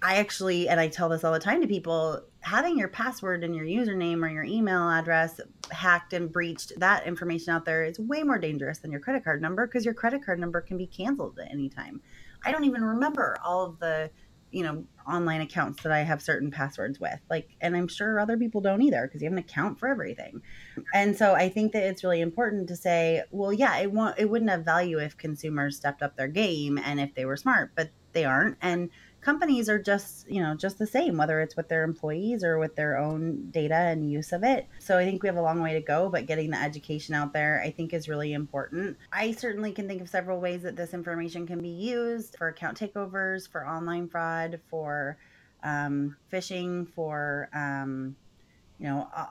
[0.00, 3.54] I actually, and I tell this all the time to people, having your password and
[3.54, 8.22] your username or your email address hacked and breached, that information out there is way
[8.22, 11.38] more dangerous than your credit card number because your credit card number can be canceled
[11.40, 12.00] at any time.
[12.44, 14.10] I don't even remember all of the,
[14.50, 17.18] you know, online accounts that I have certain passwords with.
[17.30, 20.42] Like, and I'm sure other people don't either because you have an account for everything.
[20.94, 24.28] And so I think that it's really important to say, well, yeah, it won't, it
[24.28, 27.90] wouldn't have value if consumers stepped up their game and if they were smart, but
[28.12, 28.56] they aren't.
[28.60, 28.90] And
[29.28, 32.74] companies are just you know just the same whether it's with their employees or with
[32.76, 34.66] their own data and use of it.
[34.78, 37.34] So i think we have a long way to go but getting the education out
[37.34, 38.96] there i think is really important.
[39.12, 42.80] I certainly can think of several ways that this information can be used for account
[42.80, 45.18] takeovers for online fraud for
[45.62, 48.16] um, phishing for um,
[48.78, 49.26] you know uh,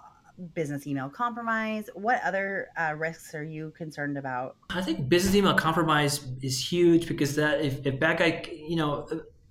[0.53, 1.89] business email compromise.
[1.95, 4.57] What other uh, risks are you concerned about?
[4.69, 9.07] I think business email compromise is huge because that if, if bad guy you know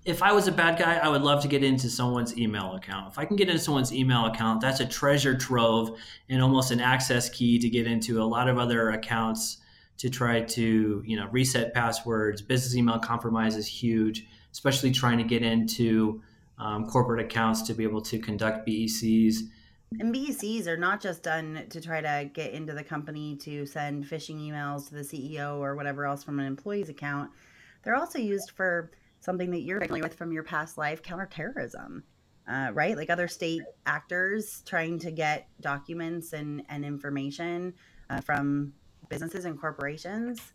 [0.07, 3.11] if I was a bad guy, I would love to get into someone's email account.
[3.11, 5.99] If I can get into someone's email account, that's a treasure trove
[6.29, 9.57] and almost an access key to get into a lot of other accounts
[9.97, 12.41] to try to, you know, reset passwords.
[12.41, 16.21] Business email compromise is huge, especially trying to get into
[16.57, 19.39] um, corporate accounts to be able to conduct BECs.
[19.99, 24.05] And BECs are not just done to try to get into the company to send
[24.05, 27.29] phishing emails to the CEO or whatever else from an employee's account.
[27.83, 28.91] They're also used for
[29.27, 32.03] something that you're familiar with from your past life counterterrorism.
[32.47, 32.95] Uh, right?
[32.95, 37.73] Like other state actors trying to get documents and, and information
[38.09, 38.71] uh, from
[39.09, 40.53] businesses and corporations.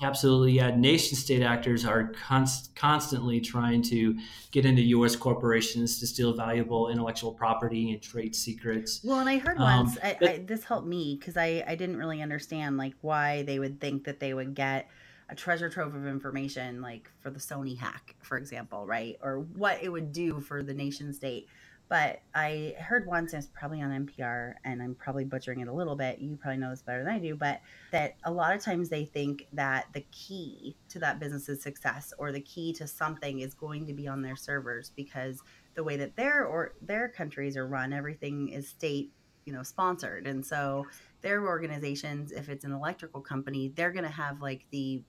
[0.00, 0.70] Absolutely, yeah.
[0.76, 4.16] Nation state actors are const- constantly trying to
[4.52, 5.16] get into U.S.
[5.16, 9.00] corporations to steal valuable intellectual property and trade secrets.
[9.02, 11.74] Well, and I heard um, once, I, but, I, this helped me because I, I
[11.74, 14.88] didn't really understand like why they would think that they would get
[15.30, 19.16] a treasure trove of information, like for the Sony hack, for example, right?
[19.22, 21.48] Or what it would do for the nation state.
[21.88, 25.72] But I heard once, and it's probably on NPR, and I'm probably butchering it a
[25.72, 26.20] little bit.
[26.20, 27.60] You probably know this better than I do, but
[27.90, 32.30] that a lot of times they think that the key to that business's success or
[32.30, 35.42] the key to something is going to be on their servers because
[35.74, 39.12] the way that their or their countries are run, everything is state,
[39.44, 40.86] you know, sponsored, and so
[41.22, 45.02] their organizations, if it's an electrical company, they're going to have like the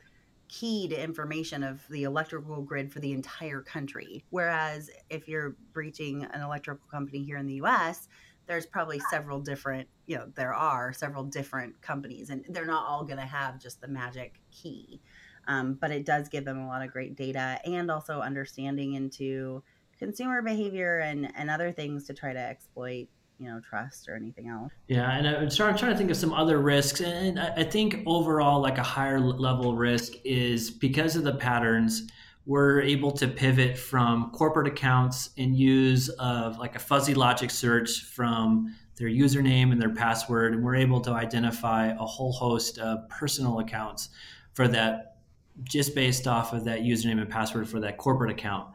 [0.52, 4.24] key to information of the electrical grid for the entire country.
[4.30, 8.10] Whereas if you're breaching an electrical company here in the US,
[8.48, 13.06] there's probably several different, you know, there are several different companies and they're not all
[13.06, 15.02] going to have just the magic key.
[15.48, 19.64] Um, but it does give them a lot of great data and also understanding into
[19.98, 23.08] consumer behavior and, and other things to try to exploit
[23.42, 24.72] you know trust or anything else.
[24.88, 28.78] Yeah and i'm trying, to think of some other risks and i think overall like
[28.78, 32.08] a higher level risk is because of the patterns
[32.46, 38.04] we're able to pivot from corporate accounts and use of like a fuzzy logic search
[38.04, 43.08] from their username and their password and we're able to identify a whole host of
[43.10, 44.10] personal accounts
[44.54, 45.18] for that
[45.64, 48.68] just based off of that username and password for that corporate account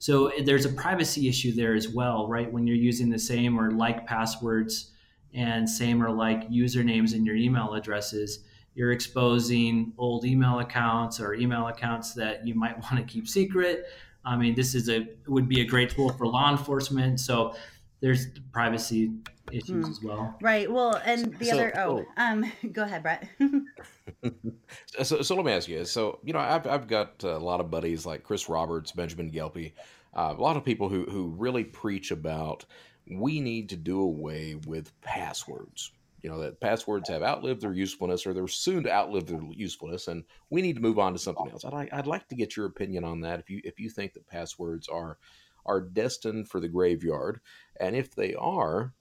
[0.00, 2.50] so eh, there's a privacy issue there as well, right?
[2.50, 4.92] When you're using the same or like passwords
[5.34, 8.40] and same or like usernames in your email addresses,
[8.74, 13.84] you're exposing old email accounts or email accounts that you might want to keep secret.
[14.24, 17.20] I mean, this is a would be a great tool for law enforcement.
[17.20, 17.54] So
[18.00, 19.12] there's privacy
[19.52, 19.90] issues mm.
[19.90, 20.36] as well.
[20.40, 20.70] Right.
[20.70, 23.28] Well, and the so, other oh, oh, um, go ahead, Brett.
[25.02, 25.84] so, so let me ask you.
[25.84, 29.72] So, you know, I've I've got a lot of buddies like Chris Roberts, Benjamin Delpy,
[30.14, 32.64] uh, a lot of people who who really preach about
[33.10, 35.92] we need to do away with passwords.
[36.22, 40.08] You know that passwords have outlived their usefulness, or they're soon to outlive their usefulness,
[40.08, 41.64] and we need to move on to something else.
[41.64, 43.40] I'd like, I'd like to get your opinion on that.
[43.40, 45.16] If you if you think that passwords are
[45.64, 47.40] are destined for the graveyard,
[47.80, 48.94] and if they are,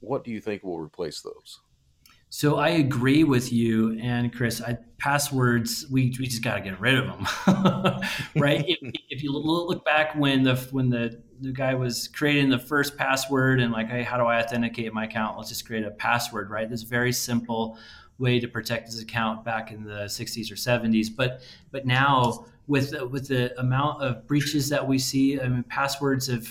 [0.00, 1.60] what do you think will replace those?
[2.28, 4.60] So I agree with you and Chris.
[4.60, 7.26] I, passwords, we, we just got to get rid of them,
[8.36, 8.64] right?
[8.66, 12.96] if, if, you look back when the when the, the guy was creating the first
[12.96, 15.38] password and like, hey, how do I authenticate my account?
[15.38, 16.68] Let's just create a password, right?
[16.68, 17.78] This very simple
[18.18, 21.08] way to protect his account back in the 60s or 70s.
[21.14, 26.26] But but now with with the amount of breaches that we see, I mean, passwords
[26.26, 26.48] have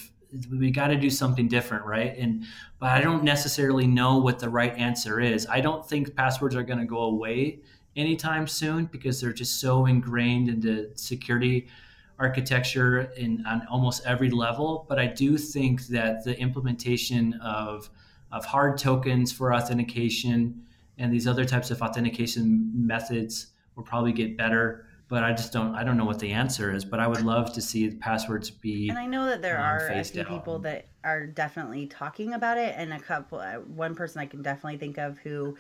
[0.52, 2.16] we got to do something different right?
[2.18, 2.46] And
[2.80, 5.48] but i don't necessarily know what the right answer is.
[5.48, 7.60] I don't think passwords are going to go away
[7.96, 11.68] anytime soon because they're just so ingrained into security
[12.20, 14.86] architecture in on almost every level.
[14.88, 17.90] But i do think that the implementation of
[18.32, 20.62] of hard tokens for authentication
[20.98, 25.76] and these other types of authentication methods will probably get better but I just don't
[25.76, 26.84] I don't know what the answer is.
[26.84, 28.90] But I would love to see passwords be.
[28.90, 32.58] And I know that there um, are a few people that are definitely talking about
[32.58, 33.40] it, and a couple.
[33.40, 35.56] Uh, one person I can definitely think of who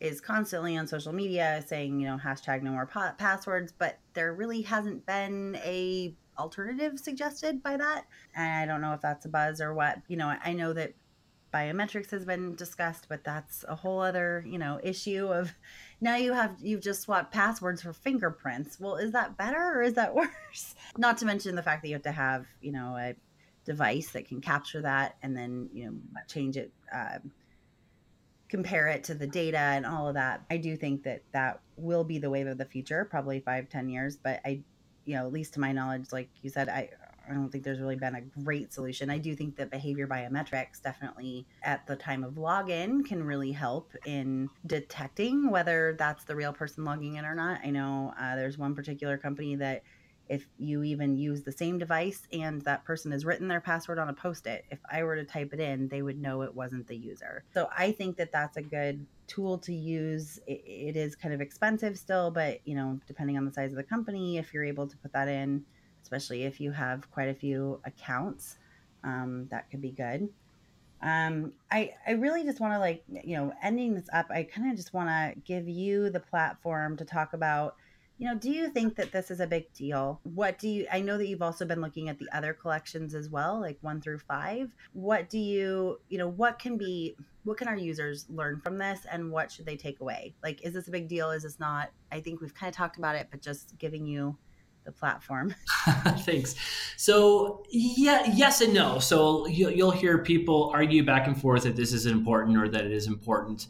[0.00, 4.34] is constantly on social media saying you know hashtag no more pa- passwords, but there
[4.34, 9.28] really hasn't been a alternative suggested by that, and I don't know if that's a
[9.28, 9.98] buzz or what.
[10.08, 10.94] You know, I know that
[11.52, 15.52] biometrics has been discussed, but that's a whole other, you know, issue of
[16.00, 18.78] now you have you've just swapped passwords for fingerprints.
[18.78, 20.74] Well, is that better or is that worse?
[20.96, 23.14] Not to mention the fact that you have to have, you know, a
[23.64, 25.94] device that can capture that and then, you know,
[26.26, 27.18] change it uh,
[28.48, 30.42] compare it to the data and all of that.
[30.50, 33.88] I do think that that will be the wave of the future, probably five, ten
[33.88, 34.16] years.
[34.16, 34.62] But I,
[35.04, 36.90] you know, at least to my knowledge, like you said, I
[37.28, 39.10] I don't think there's really been a great solution.
[39.10, 43.92] I do think that behavior biometrics definitely at the time of login can really help
[44.06, 47.60] in detecting whether that's the real person logging in or not.
[47.64, 49.82] I know uh, there's one particular company that
[50.28, 54.08] if you even use the same device and that person has written their password on
[54.08, 56.86] a post it, if I were to type it in, they would know it wasn't
[56.86, 57.44] the user.
[57.54, 60.38] So I think that that's a good tool to use.
[60.46, 63.76] it, it is kind of expensive still, but you know, depending on the size of
[63.76, 65.64] the company, if you're able to put that in,
[66.08, 68.56] especially if you have quite a few accounts.
[69.04, 70.30] Um, that could be good.
[71.02, 74.26] Um, I I really just want to like you know ending this up.
[74.30, 77.76] I kind of just want to give you the platform to talk about.
[78.16, 80.18] You know, do you think that this is a big deal?
[80.24, 80.86] What do you?
[80.90, 84.00] I know that you've also been looking at the other collections as well, like one
[84.00, 84.74] through five.
[84.92, 86.00] What do you?
[86.08, 87.14] You know, what can be?
[87.44, 90.34] What can our users learn from this, and what should they take away?
[90.42, 91.30] Like, is this a big deal?
[91.30, 91.90] Is this not?
[92.10, 94.36] I think we've kind of talked about it, but just giving you
[94.88, 95.54] the platform.
[96.20, 96.54] Thanks.
[96.96, 98.98] So yeah, yes and no.
[98.98, 102.86] So you, will hear people argue back and forth that this is important or that
[102.86, 103.66] it is important.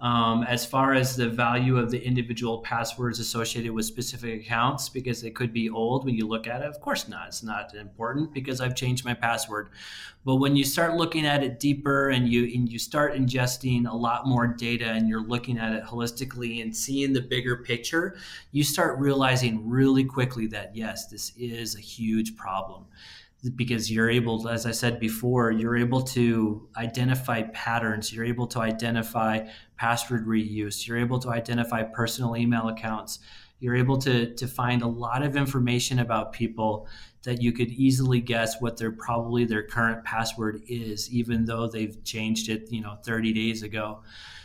[0.00, 5.20] Um, as far as the value of the individual passwords associated with specific accounts, because
[5.20, 7.26] they could be old when you look at it, of course not.
[7.28, 9.70] It's not important because I've changed my password.
[10.24, 13.96] But when you start looking at it deeper and you and you start ingesting a
[13.96, 18.16] lot more data and you're looking at it holistically and seeing the bigger picture,
[18.52, 22.86] you start realizing really quickly that yes, this is a huge problem
[23.54, 28.58] because you're able as i said before you're able to identify patterns you're able to
[28.58, 29.40] identify
[29.76, 33.20] password reuse you're able to identify personal email accounts
[33.60, 36.86] you're able to, to find a lot of information about people
[37.24, 42.02] that you could easily guess what their probably their current password is even though they've
[42.04, 44.02] changed it you know 30 days ago.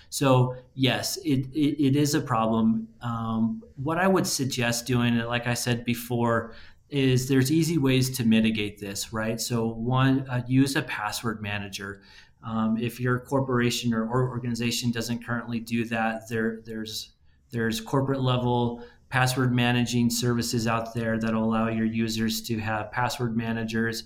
[0.10, 2.88] So yes it, it, it is a problem.
[3.02, 6.54] Um, what i would suggest doing like i said before
[6.94, 9.42] is there's easy ways to mitigate this, right?
[9.42, 12.04] So one, uh, use a password manager.
[12.46, 17.14] Um, if your corporation or, or, organization doesn't currently do that, there there's
[17.50, 22.92] there's corporate level password managing services out there that will allow your users to have
[22.92, 24.04] password managers.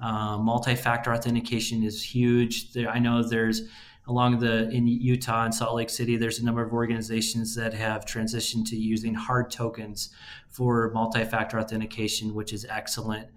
[0.00, 2.72] Uh, multi-factor authentication is huge.
[2.72, 3.62] There, I know there's
[4.10, 8.04] along the in Utah and Salt Lake City, there's a number of organizations that have
[8.04, 10.10] transitioned to using hard tokens
[10.48, 13.28] for multi-factor authentication, which is excellent.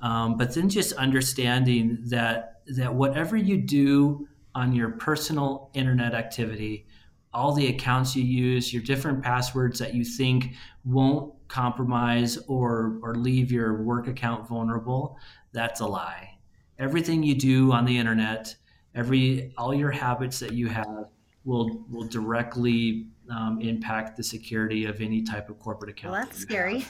[0.00, 6.86] Um, but then just understanding that that whatever you do on your personal internet activity,
[7.32, 10.54] all the accounts you use, your different passwords that you think
[10.84, 15.18] won't compromise or or leave your work account vulnerable,
[15.52, 16.36] that's a lie.
[16.78, 18.54] Everything you do on the internet
[18.94, 21.08] every all your habits that you have
[21.44, 26.12] will will directly um, impact the security of any type of corporate account.
[26.12, 26.86] Well, that's that scary.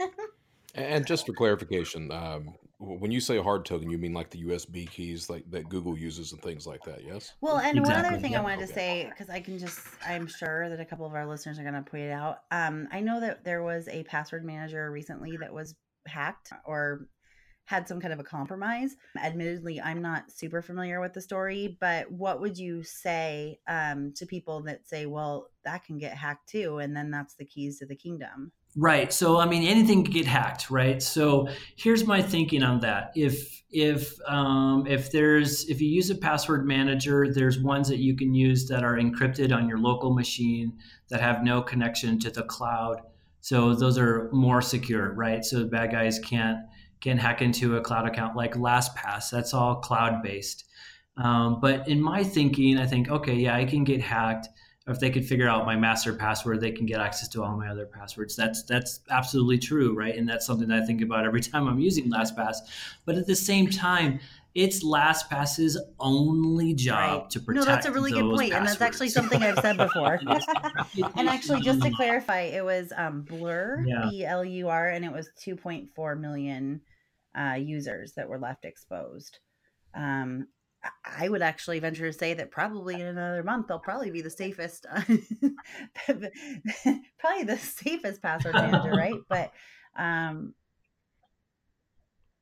[0.74, 4.88] and just for clarification, um, when you say hard token, you mean like the USB
[4.88, 7.34] keys like that Google uses and things like that, yes?
[7.40, 8.02] Well, and exactly.
[8.02, 8.66] one other thing I wanted okay.
[8.66, 11.62] to say because I can just I'm sure that a couple of our listeners are
[11.62, 12.38] going to point it out.
[12.50, 15.74] Um, I know that there was a password manager recently that was
[16.06, 17.06] hacked or
[17.70, 18.96] had some kind of a compromise.
[19.16, 24.26] Admittedly, I'm not super familiar with the story, but what would you say um, to
[24.26, 27.86] people that say, well, that can get hacked too, and then that's the keys to
[27.86, 28.50] the kingdom?
[28.76, 29.12] Right.
[29.12, 31.00] So I mean, anything can get hacked, right?
[31.00, 33.12] So here's my thinking on that.
[33.14, 38.16] If if um, if there's if you use a password manager, there's ones that you
[38.16, 40.76] can use that are encrypted on your local machine
[41.08, 43.02] that have no connection to the cloud.
[43.40, 45.44] So those are more secure, right?
[45.44, 46.58] So bad guys can't
[47.00, 49.30] can hack into a cloud account like LastPass.
[49.30, 50.64] That's all cloud based.
[51.16, 54.48] Um, but in my thinking, I think, okay, yeah, I can get hacked.
[54.86, 57.68] If they could figure out my master password, they can get access to all my
[57.68, 58.34] other passwords.
[58.34, 60.16] That's that's absolutely true, right?
[60.16, 62.56] And that's something that I think about every time I'm using LastPass.
[63.04, 64.18] But at the same time,
[64.54, 67.30] it's LastPass's only job right.
[67.30, 67.66] to protect.
[67.66, 68.56] No, that's a really good point, passwords.
[68.56, 70.18] and that's actually something I've said before.
[71.16, 75.12] and actually, just to clarify, it was um, Blur, B L U R, and it
[75.12, 76.80] was 2.4 million
[77.38, 79.38] uh, users that were left exposed.
[79.94, 80.48] Um,
[81.04, 84.30] I would actually venture to say that probably in another month they'll probably be the
[84.30, 84.86] safest,
[86.06, 86.30] probably
[87.44, 89.14] the safest password manager, right?
[89.28, 89.52] But
[89.96, 90.54] um,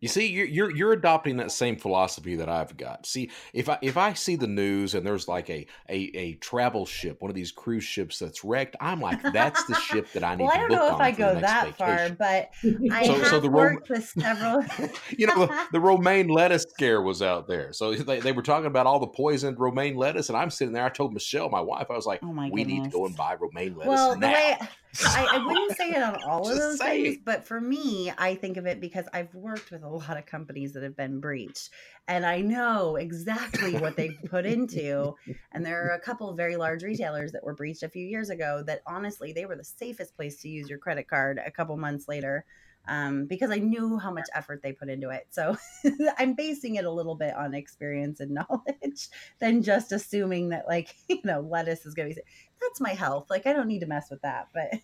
[0.00, 3.04] you see, you're, you're you're adopting that same philosophy that I've got.
[3.04, 6.86] See, if I if I see the news and there's like a a, a travel
[6.86, 10.34] ship, one of these cruise ships that's wrecked, I'm like, that's the ship that I
[10.36, 10.44] need.
[10.44, 11.76] well, I don't know if I go that vacation.
[11.76, 12.50] far, but
[12.92, 14.64] I so, have so the worked with several.
[15.18, 18.66] you know, the, the, romaine lettuce scare was out there, so they, they were talking
[18.66, 20.84] about all the poisoned romaine lettuce, and I'm sitting there.
[20.84, 23.16] I told Michelle, my wife, I was like, oh my we need to go and
[23.16, 24.28] buy romaine lettuce well, now.
[24.28, 24.68] The way,
[25.04, 28.56] I, I, wouldn't say it on all of those things, but for me, I think
[28.56, 31.70] of it because I've worked with a lot of companies that have been breached,
[32.06, 35.14] and I know exactly what they put into.
[35.52, 38.30] And there are a couple of very large retailers that were breached a few years
[38.30, 41.76] ago that honestly they were the safest place to use your credit card a couple
[41.76, 42.44] months later.
[42.88, 45.26] Um, because I knew how much effort they put into it.
[45.30, 45.56] So
[46.18, 49.08] I'm basing it a little bit on experience and knowledge
[49.38, 52.20] than just assuming that, like, you know, lettuce is going to be
[52.60, 53.26] that's my health.
[53.30, 54.48] Like I don't need to mess with that.
[54.52, 54.80] But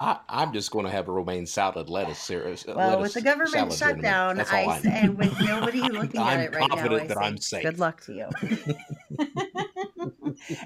[0.00, 2.64] I, I'm just going to have a romaine salad lettuce series.
[2.66, 4.38] Well, lettuce with the government salad here in a minute.
[4.38, 7.16] shutdown, I I and with nobody looking I'm at it right now, confident I that
[7.18, 7.62] say, I'm safe.
[7.64, 8.28] good luck to you.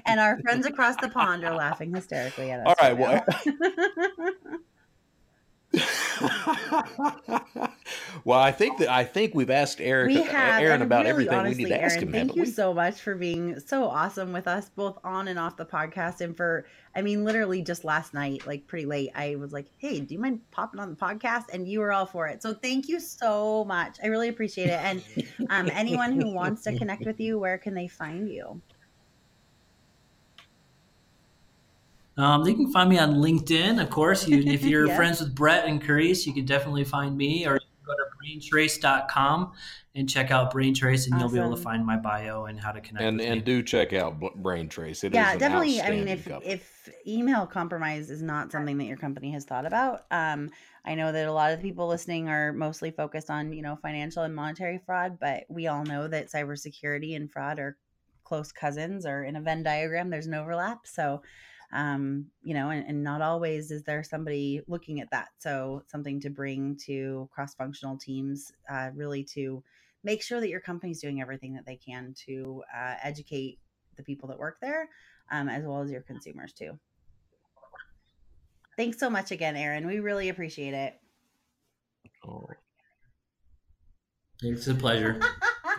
[0.05, 2.67] and our friends across the pond are laughing hysterically at us.
[2.67, 4.39] All right, right well.
[8.23, 11.09] well, I think that I think we've asked Eric, we uh, have Aaron about really,
[11.09, 12.13] everything honestly, we need to ask Aaron, him.
[12.13, 12.49] Thank you we?
[12.49, 16.35] so much for being so awesome with us, both on and off the podcast, and
[16.35, 16.65] for
[16.95, 20.19] I mean, literally just last night, like pretty late, I was like, "Hey, do you
[20.19, 22.41] mind popping on the podcast?" And you were all for it.
[22.41, 23.97] So thank you so much.
[24.03, 24.79] I really appreciate it.
[24.81, 25.03] And
[25.49, 28.61] um, anyone who wants to connect with you, where can they find you?
[32.17, 34.27] Um, they can find me on LinkedIn, of course.
[34.27, 34.95] You, if you're Yes.
[34.95, 38.03] friends with Brett and Karisse, you can definitely find me, or you can go to
[38.21, 39.51] braintrace.com
[39.95, 42.81] and check out Braintrace, and you'll be able to find my bio and how to
[42.81, 43.41] connect and with and me.
[43.41, 45.03] do check out Bl- Braintrace.
[45.03, 45.81] It is yeah, an definitely.
[45.81, 46.51] I mean, if company.
[46.51, 50.49] if email compromise is not something that your company has thought about, um,
[50.85, 53.75] I know that a lot of the people listening are mostly focused on you know
[53.83, 57.77] financial and monetary fraud, but we all know that cybersecurity and fraud are
[58.23, 60.09] close cousins or in a Venn diagram.
[60.09, 61.21] There's an overlap, so.
[61.73, 65.29] Um, you know, and, and not always is there somebody looking at that.
[65.39, 69.63] So something to bring to cross-functional teams, uh, really to
[70.03, 73.59] make sure that your company's doing everything that they can to uh, educate
[73.95, 74.89] the people that work there
[75.31, 76.77] um, as well as your consumers too.
[78.77, 79.87] Thanks so much again, Aaron.
[79.87, 80.99] We really appreciate it.
[82.27, 82.47] Oh,
[84.41, 85.19] It's a pleasure.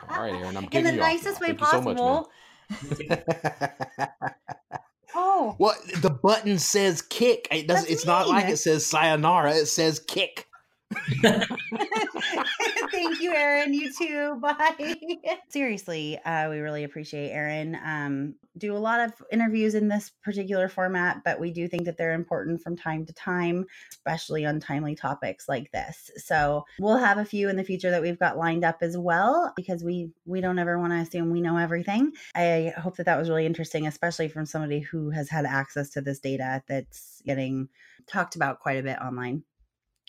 [0.08, 0.56] all right, Aaron.
[0.56, 1.40] I'm In kicking the you off nicest now.
[1.40, 2.22] way Thank you so much, man.
[2.22, 2.30] possible.
[5.14, 7.48] oh, well, the button says kick.
[7.50, 7.80] It does.
[7.80, 9.54] That's It's not like it says sayonara.
[9.54, 10.46] It says kick.
[11.22, 13.74] thank you, Aaron.
[13.74, 14.36] You too.
[14.40, 14.94] Bye.
[15.48, 17.78] Seriously, uh, we really appreciate Aaron.
[17.84, 21.96] Um, do a lot of interviews in this particular format, but we do think that
[21.96, 26.10] they're important from time to time, especially on timely topics like this.
[26.16, 29.52] So we'll have a few in the future that we've got lined up as well,
[29.56, 32.12] because we we don't ever want to assume we know everything.
[32.34, 36.00] I hope that that was really interesting, especially from somebody who has had access to
[36.00, 37.68] this data that's getting
[38.06, 39.42] talked about quite a bit online.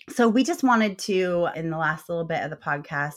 [0.09, 3.15] So we just wanted to, in the last little bit of the podcast,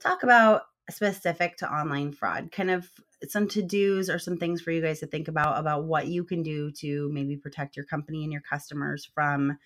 [0.00, 2.88] talk about specific to online fraud, kind of
[3.28, 6.24] some to dos or some things for you guys to think about about what you
[6.24, 9.58] can do to maybe protect your company and your customers from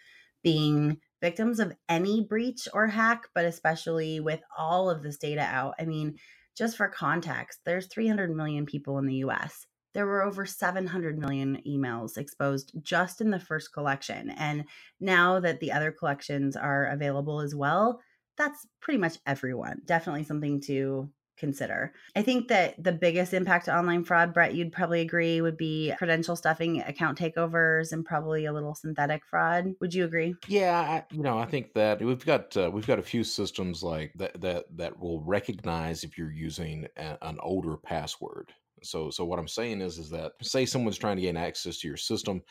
[0.42, 5.74] being victims of any breach or hack, but especially with all of this data out.
[5.78, 6.16] I mean,
[6.56, 9.66] just for context, there's 300 million people in the US.
[9.94, 14.30] There were over 700 million emails exposed just in the first collection.
[14.30, 14.64] And
[15.00, 18.00] now that the other collections are available as well,
[18.36, 19.82] that's pretty much everyone.
[19.84, 21.92] Definitely something to consider.
[22.14, 25.92] I think that the biggest impact to online fraud, Brett, you'd probably agree, would be
[25.98, 29.72] credential stuffing, account takeovers, and probably a little synthetic fraud.
[29.80, 30.34] Would you agree?
[30.46, 33.82] Yeah, I, you know, I think that we've got uh, we've got a few systems
[33.82, 38.52] like that that that will recognize if you're using a, an older password.
[38.82, 41.88] So, so what I'm saying is, is that say someone's trying to gain access to
[41.88, 42.42] your system,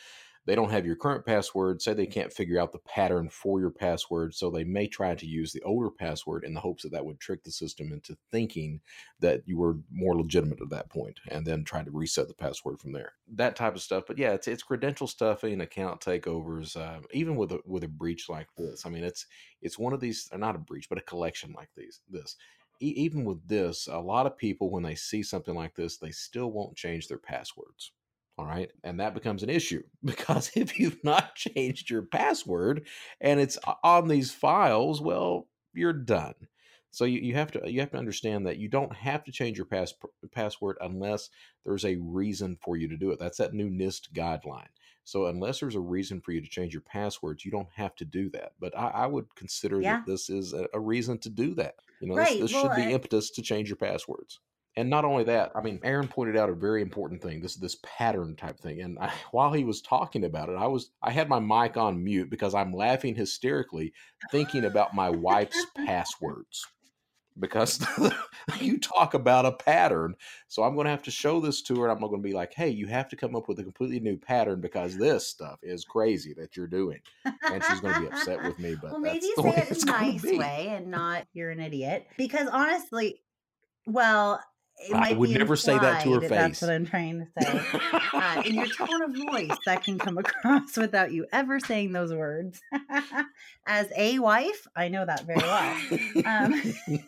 [0.46, 1.82] they don't have your current password.
[1.82, 5.26] Say they can't figure out the pattern for your password, so they may try to
[5.26, 8.82] use the older password in the hopes that that would trick the system into thinking
[9.20, 12.80] that you were more legitimate at that point, and then try to reset the password
[12.80, 13.14] from there.
[13.36, 14.06] That type of stuff.
[14.08, 18.28] But yeah, it's it's credential stuffing, account takeovers, um, even with a with a breach
[18.28, 18.86] like this.
[18.86, 19.28] I mean, it's
[19.62, 22.02] it's one of these, not a breach, but a collection like these.
[22.10, 22.36] This
[22.82, 26.12] e- even with this, a lot of people when they see something like this, they
[26.12, 27.94] still won't change their passwords.
[28.38, 28.72] All right.
[28.84, 32.88] And that becomes an issue because if you've not changed your password
[33.20, 36.36] and it's on these files, well, you're done.
[36.90, 39.58] So you, you have to you have to understand that you don't have to change
[39.58, 39.94] your pass,
[40.32, 41.30] password unless
[41.64, 43.20] there's a reason for you to do it.
[43.20, 44.68] That's that new NIST guideline.
[45.06, 48.06] So unless there's a reason for you to change your passwords, you don't have to
[48.06, 48.54] do that.
[48.60, 49.86] But I, I would consider Yeah.
[49.86, 51.76] that this is a, a reason to do that.
[52.02, 54.40] You know, Right, this, this well, should be I- impetus to change your passwords.
[54.78, 57.42] And not only that, I mean, Aaron pointed out a very important thing.
[57.42, 58.82] This this pattern type thing.
[58.82, 62.04] And I, while he was talking about it, I was I had my mic on
[62.04, 63.94] mute because I'm laughing hysterically
[64.32, 66.66] thinking about my wife's passwords.
[67.40, 67.86] Because
[68.60, 70.16] you talk about a pattern,
[70.48, 71.84] so I'm going to have to show this to her.
[71.84, 74.00] And I'm going to be like, "Hey, you have to come up with a completely
[74.00, 78.08] new pattern because this stuff is crazy that you're doing." And she's going to be
[78.08, 78.76] upset with me.
[78.82, 82.08] But well, maybe say it in a nice way and not you're an idiot.
[82.18, 83.22] Because honestly,
[83.86, 84.42] well,
[84.94, 86.30] I would never say that to her face.
[86.30, 87.62] That's what I'm trying to say.
[88.14, 92.14] Uh, in your tone of voice, that can come across without you ever saying those
[92.14, 92.62] words.
[93.66, 95.76] as a wife, I know that very well.
[96.26, 96.62] Um,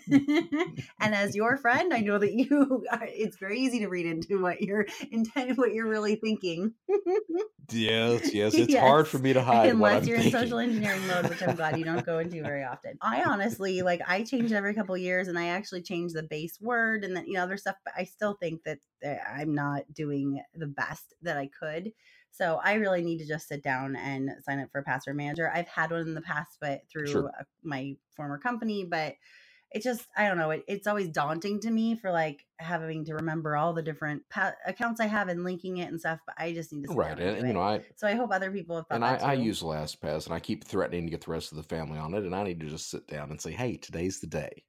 [1.00, 2.86] and as your friend, I know that you.
[2.92, 6.74] Are, it's very easy to read into what you're intent, what you're really thinking.
[7.72, 11.42] yes, yes, it's hard for me to hide Unless you're in social engineering mode, which
[11.42, 12.98] I'm glad you don't go into very often.
[13.02, 17.04] I honestly like I change every couple years, and I actually change the base word
[17.04, 17.78] and then you know other stuff.
[17.84, 18.80] But I still think that
[19.28, 21.94] I'm not doing the best that I could.
[22.32, 25.52] So I really need to just sit down and sign up for a password manager.
[25.54, 27.32] I've had one in the past, but through Sure.
[27.64, 29.16] my former company, but
[29.72, 30.52] it just I don't know.
[30.52, 34.56] It, it's always daunting to me for like having to remember all the different pa-
[34.66, 36.20] accounts I have and linking it and stuff.
[36.26, 38.16] But I just need to sit Right, down and and, you know, I So I
[38.16, 41.12] hope other people have thought and I, I use LastPass, and I keep threatening to
[41.12, 43.32] get the rest of the family on it, and I need to just sit down
[43.32, 44.64] and say, "Hey, today's the day."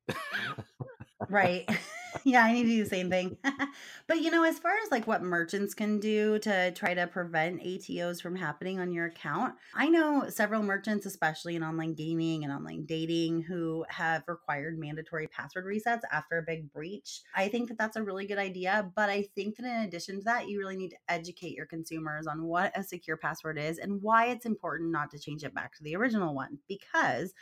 [1.28, 1.68] Right.
[2.24, 3.36] yeah, I need to do the same thing.
[4.06, 7.62] but you know, as far as like what merchants can do to try to prevent
[7.62, 12.52] ATOs from happening on your account, I know several merchants, especially in online gaming and
[12.52, 17.22] online dating, who have required mandatory password resets after a big breach.
[17.34, 18.90] I think that that's a really good idea.
[18.94, 22.26] But I think that in addition to that, you really need to educate your consumers
[22.26, 25.74] on what a secure password is and why it's important not to change it back
[25.76, 26.58] to the original one.
[26.68, 27.32] Because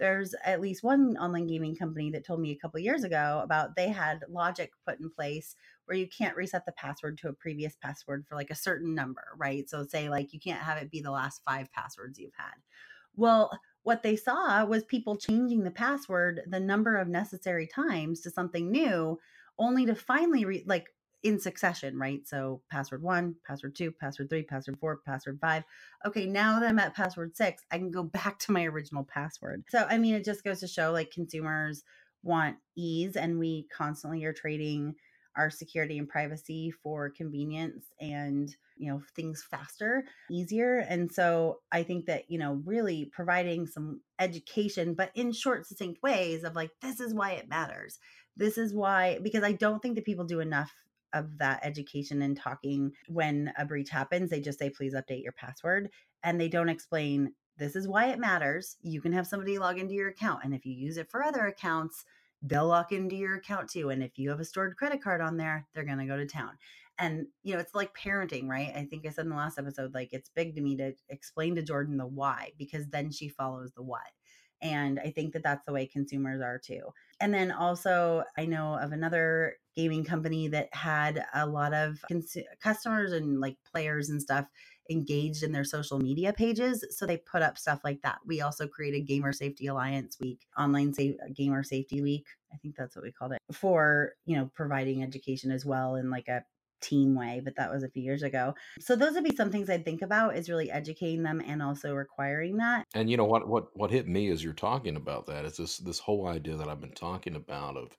[0.00, 3.76] there's at least one online gaming company that told me a couple years ago about
[3.76, 7.76] they had logic put in place where you can't reset the password to a previous
[7.76, 9.68] password for like a certain number, right?
[9.68, 12.54] So say like you can't have it be the last 5 passwords you've had.
[13.14, 13.50] Well,
[13.82, 18.70] what they saw was people changing the password the number of necessary times to something
[18.70, 19.18] new
[19.58, 20.86] only to finally re- like
[21.22, 22.26] in succession, right?
[22.26, 25.64] So password 1, password 2, password 3, password 4, password 5
[26.06, 29.64] okay, now that I'm at password six, I can go back to my original password.
[29.68, 31.82] So, I mean, it just goes to show like consumers
[32.22, 34.94] want ease, and we constantly are trading
[35.36, 41.84] our security and privacy for convenience and you know things faster easier and so i
[41.84, 46.70] think that you know really providing some education but in short succinct ways of like
[46.82, 48.00] this is why it matters
[48.36, 50.74] this is why because i don't think that people do enough
[51.12, 54.30] of that education and talking when a breach happens.
[54.30, 55.90] They just say, please update your password.
[56.22, 58.76] And they don't explain, this is why it matters.
[58.82, 60.44] You can have somebody log into your account.
[60.44, 62.04] And if you use it for other accounts,
[62.42, 63.90] they'll log into your account too.
[63.90, 66.26] And if you have a stored credit card on there, they're going to go to
[66.26, 66.52] town.
[66.98, 68.72] And, you know, it's like parenting, right?
[68.76, 71.54] I think I said in the last episode, like it's big to me to explain
[71.56, 74.00] to Jordan the why, because then she follows the what.
[74.62, 76.82] And I think that that's the way consumers are too.
[77.18, 82.36] And then also, I know of another gaming company that had a lot of cons-
[82.62, 84.46] customers and like players and stuff
[84.90, 86.84] engaged in their social media pages.
[86.90, 88.18] So they put up stuff like that.
[88.26, 92.26] We also created Gamer Safety Alliance Week, Online Safe Gamer Safety Week.
[92.52, 96.10] I think that's what we called it for, you know, providing education as well in
[96.10, 96.44] like a
[96.80, 98.54] team way, but that was a few years ago.
[98.80, 101.94] So those would be some things I'd think about is really educating them and also
[101.94, 102.86] requiring that.
[102.94, 105.78] And you know what what what hit me as you're talking about that is this
[105.78, 107.96] this whole idea that I've been talking about of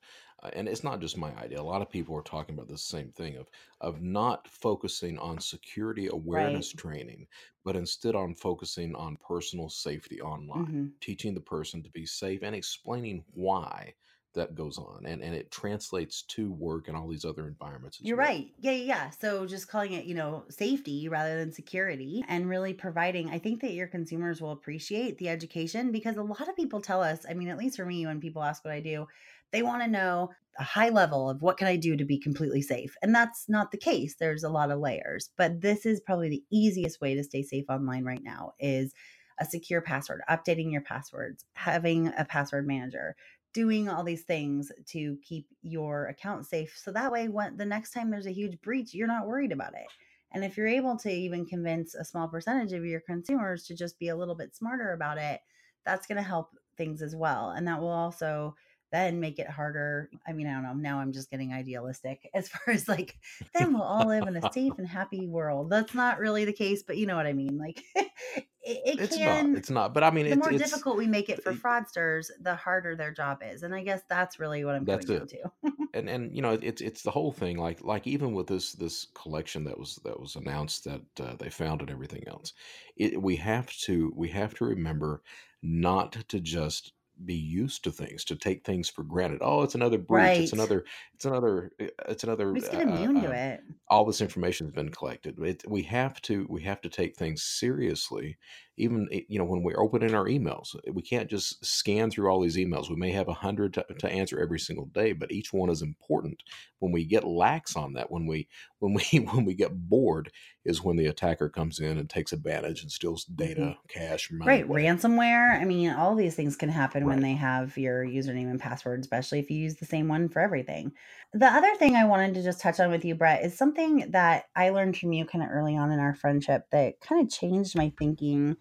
[0.53, 1.59] and it's not just my idea.
[1.59, 5.39] A lot of people are talking about the same thing of of not focusing on
[5.39, 7.27] security awareness training,
[7.63, 12.41] but instead on focusing on personal safety online, hmm teaching the person to be safe
[12.43, 13.93] and explaining why
[14.33, 18.09] that goes on and and it translates to work and all these other environments as
[18.09, 18.29] You're well.
[18.29, 18.51] right.
[18.57, 19.09] Yeah, yeah, yeah.
[19.11, 23.61] So just calling it, you know, safety rather than security and really providing, I think
[23.61, 27.35] that your consumers will appreciate the education because a lot of people tell us, I
[27.35, 29.05] mean, at least for me, when people ask what I do,
[29.51, 30.29] they want to know
[30.59, 32.95] a high level of what can I do to be completely safe.
[33.01, 34.15] And that's not the case.
[34.19, 37.65] There's a lot of layers, but this is probably the easiest way to stay safe
[37.69, 38.93] online right now is
[39.39, 43.15] a secure password, updating your passwords, having a password manager,
[43.53, 47.91] doing all these things to keep your account safe so that way when the next
[47.91, 49.87] time there's a huge breach you're not worried about it
[50.33, 53.99] and if you're able to even convince a small percentage of your consumers to just
[53.99, 55.41] be a little bit smarter about it
[55.85, 58.55] that's going to help things as well and that will also
[58.91, 62.49] then make it harder i mean i don't know now i'm just getting idealistic as
[62.49, 63.15] far as like
[63.53, 66.83] then we'll all live in a safe and happy world that's not really the case
[66.83, 67.83] but you know what i mean like
[68.63, 69.57] it, it It's can not.
[69.57, 69.93] It's not.
[69.93, 72.95] But I mean the it's more it's difficult we make it for fraudsters, the harder
[72.95, 73.63] their job is.
[73.63, 75.29] And I guess that's really what I'm That's coming it.
[75.63, 75.71] to.
[75.93, 79.07] and and you know it's it's the whole thing like like even with this this
[79.15, 82.53] collection that was that was announced that uh, they found and everything else
[82.95, 85.21] it, we have to we have to remember
[85.63, 86.93] not to just
[87.25, 89.39] be used to things to take things for granted.
[89.41, 93.21] Oh it's another breach it's another it's another uh, it's another We get immune uh,
[93.21, 93.63] to it.
[93.89, 95.39] all this information has been collected.
[95.39, 98.37] It, we have to we have to take things seriously
[98.81, 102.41] even eh, you know when we're opening our emails we can't just scan through all
[102.41, 105.53] these emails we may have a hundred to, to, answer every single day but each
[105.53, 106.41] one is important
[106.79, 108.47] when we get lax on that when we
[108.79, 110.31] when we when we get bored
[110.65, 113.99] is when the attacker comes in and takes advantage and steals data mm-hmm.
[113.99, 114.83] cash money, right away.
[114.83, 117.13] ransomware i mean all these things can happen right.
[117.13, 120.41] when they have your username and password especially if you use the same one for
[120.41, 120.91] everything
[121.33, 124.45] the other thing i wanted to just touch on with you brett is something that
[124.55, 127.77] i learned from you kind of early on in our friendship that kind of changed
[127.77, 128.57] my thinking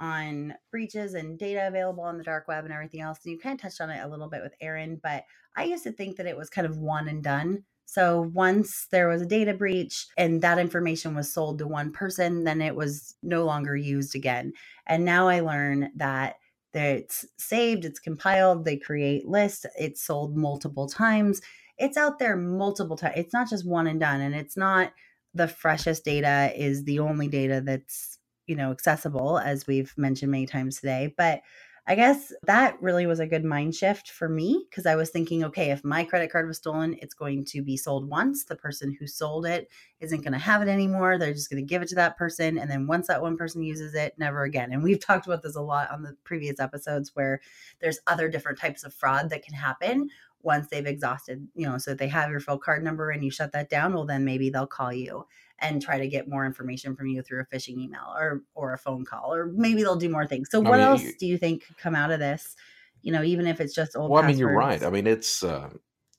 [0.00, 3.18] on breaches and data available on the dark web and everything else.
[3.24, 5.24] And you kind of touched on it a little bit with Aaron, but
[5.56, 7.64] I used to think that it was kind of one and done.
[7.84, 12.44] So once there was a data breach and that information was sold to one person,
[12.44, 14.52] then it was no longer used again.
[14.86, 16.36] And now I learn that
[16.74, 21.40] it's saved, it's compiled, they create lists, it's sold multiple times.
[21.78, 23.14] It's out there multiple times.
[23.16, 24.20] It's not just one and done.
[24.20, 24.92] And it's not
[25.34, 28.17] the freshest data is the only data that's
[28.48, 31.14] you know, accessible, as we've mentioned many times today.
[31.16, 31.42] But
[31.90, 35.42] I guess that really was a good mind shift for me because I was thinking,
[35.44, 38.44] okay, if my credit card was stolen, it's going to be sold once.
[38.44, 39.70] The person who sold it
[40.00, 41.16] isn't going to have it anymore.
[41.16, 42.58] They're just going to give it to that person.
[42.58, 44.70] And then once that one person uses it, never again.
[44.70, 47.40] And we've talked about this a lot on the previous episodes where
[47.80, 50.10] there's other different types of fraud that can happen
[50.42, 53.52] once they've exhausted, you know, so they have your full card number and you shut
[53.52, 55.26] that down, well, then maybe they'll call you
[55.60, 58.78] and try to get more information from you through a phishing email or or a
[58.78, 60.50] phone call or maybe they'll do more things.
[60.50, 62.56] So I what mean, else you, do you think could come out of this?
[63.02, 64.10] You know, even if it's just old.
[64.10, 64.40] Well, passwords?
[64.40, 64.82] I mean, you're right.
[64.82, 65.70] I mean, it's uh,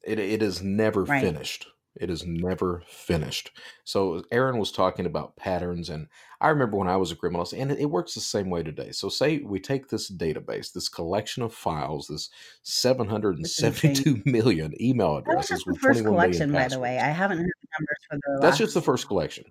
[0.03, 1.21] it it is never right.
[1.21, 1.67] finished.
[1.99, 3.51] It is never finished.
[3.83, 6.07] So Aaron was talking about patterns, and
[6.39, 8.91] I remember when I was a criminalist, and it, works the same way today.
[8.91, 12.29] So say we take this database, this collection of files, this
[12.63, 16.97] 772 million email addresses with 21 million by the way.
[16.99, 18.39] I haven't heard the numbers for the.
[18.41, 19.45] That's just the first collection.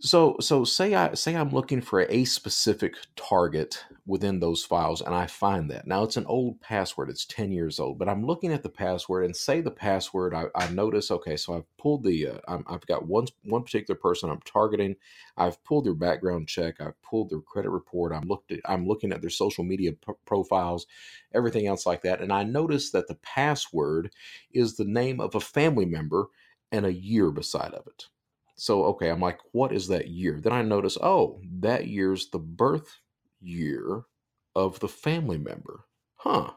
[0.00, 5.14] So so say I say I'm looking for a specific target within those files and
[5.14, 5.86] I find that.
[5.86, 9.24] Now it's an old password, it's 10 years old, but I'm looking at the password
[9.24, 12.86] and say the password, I, I notice, okay, so I've pulled the, uh, i have
[12.86, 14.96] got one, one particular person I'm targeting.
[15.38, 16.78] I've pulled their background check.
[16.80, 18.12] I've pulled their credit report.
[18.12, 20.86] I'm looked at, I'm looking at their social media p- profiles,
[21.34, 22.20] everything else like that.
[22.20, 24.12] And I notice that the password
[24.52, 26.26] is the name of a family member
[26.70, 28.06] and a year beside of it.
[28.56, 30.40] So, okay, I'm like, what is that year?
[30.40, 33.00] Then I notice, oh, that year's the birth
[33.40, 34.02] year
[34.54, 35.84] of the family member.
[36.16, 36.52] Huh.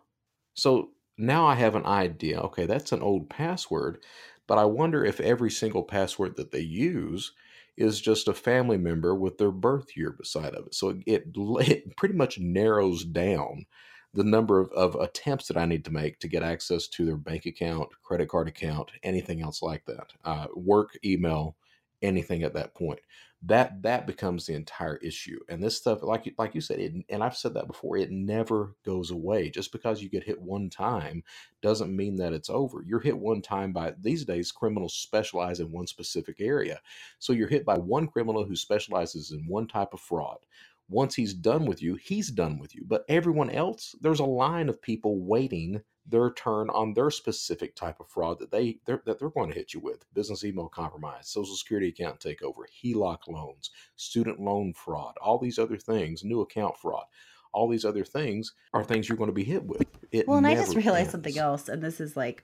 [0.54, 2.40] So now I have an idea.
[2.42, 4.04] Okay, that's an old password,
[4.48, 7.34] but I wonder if every single password that they use
[7.78, 10.76] is just a family member with their birth year beside of it.
[10.76, 13.66] So it, it pretty much narrows down
[14.14, 17.18] the number of, of attempts that I need to make to get access to their
[17.18, 21.56] bank account, credit card account, anything else like that, uh, work email,
[22.02, 23.00] anything at that point.
[23.44, 26.94] That that becomes the entire issue and this stuff like you, like you said it,
[27.10, 29.50] and i've said that before it never goes away.
[29.50, 31.24] Just because you get hit one time
[31.62, 32.84] doesn't mean that it's over.
[32.86, 36.82] You're hit one time by these days criminals specialize in one specific area.
[37.20, 40.40] So you're hit by one criminal who specializes in one type of fraud
[40.90, 42.84] once he's done with you he's done with you.
[42.86, 48.00] But everyone else there's a line of people waiting their turn on their specific type
[48.00, 50.06] of fraud that they they're, that they're going to hit you with.
[50.14, 55.78] Business email compromise social security account takeover heloc loans student loan fraud all these other
[55.78, 57.06] things new account fraud.
[57.52, 59.88] All these other things are things you're going to be hit with.
[60.12, 61.12] It well and i just realized ends.
[61.12, 62.44] something else and this is like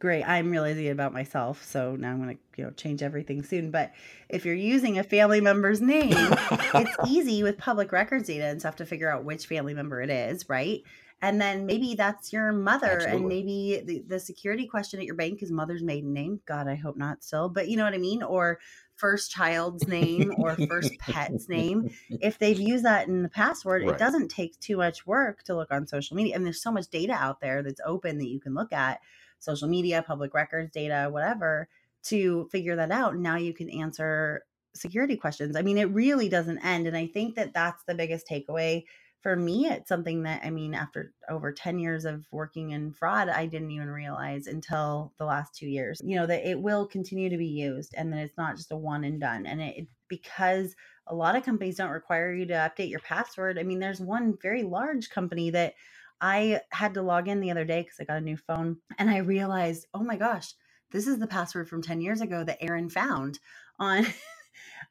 [0.00, 0.24] great.
[0.24, 3.70] I'm realizing it about myself so now i'm going to you know change everything soon.
[3.70, 3.92] But
[4.28, 8.76] if you're using a family member's name it's easy with public records data and stuff
[8.76, 10.82] to figure out which family member it is right?
[11.22, 13.18] And then maybe that's your mother Absolutely.
[13.18, 16.40] and maybe the, the security question at your bank is mother's maiden name?
[16.46, 18.22] God i hope not still but you know what i mean?
[18.22, 18.58] Or
[18.96, 21.90] first child's name or first pet's name.
[22.10, 23.92] If they've used that in the password right.
[23.92, 26.88] it doesn't take too much work to look on social media and there's so much
[26.88, 29.00] data out there that's open that you can look at
[29.40, 31.68] social media public records data whatever
[32.02, 36.64] to figure that out now you can answer security questions i mean it really doesn't
[36.64, 38.84] end and i think that that's the biggest takeaway
[39.22, 43.28] for me, it's something that I mean, after over 10 years of working in fraud,
[43.28, 47.28] I didn't even realize until the last two years, you know, that it will continue
[47.28, 49.44] to be used and that it's not just a one and done.
[49.44, 50.74] And it, because
[51.06, 53.58] a lot of companies don't require you to update your password.
[53.58, 55.74] I mean, there's one very large company that
[56.20, 59.10] I had to log in the other day because I got a new phone and
[59.10, 60.54] I realized, oh my gosh,
[60.92, 63.40] this is the password from 10 years ago that Aaron found
[63.78, 64.06] on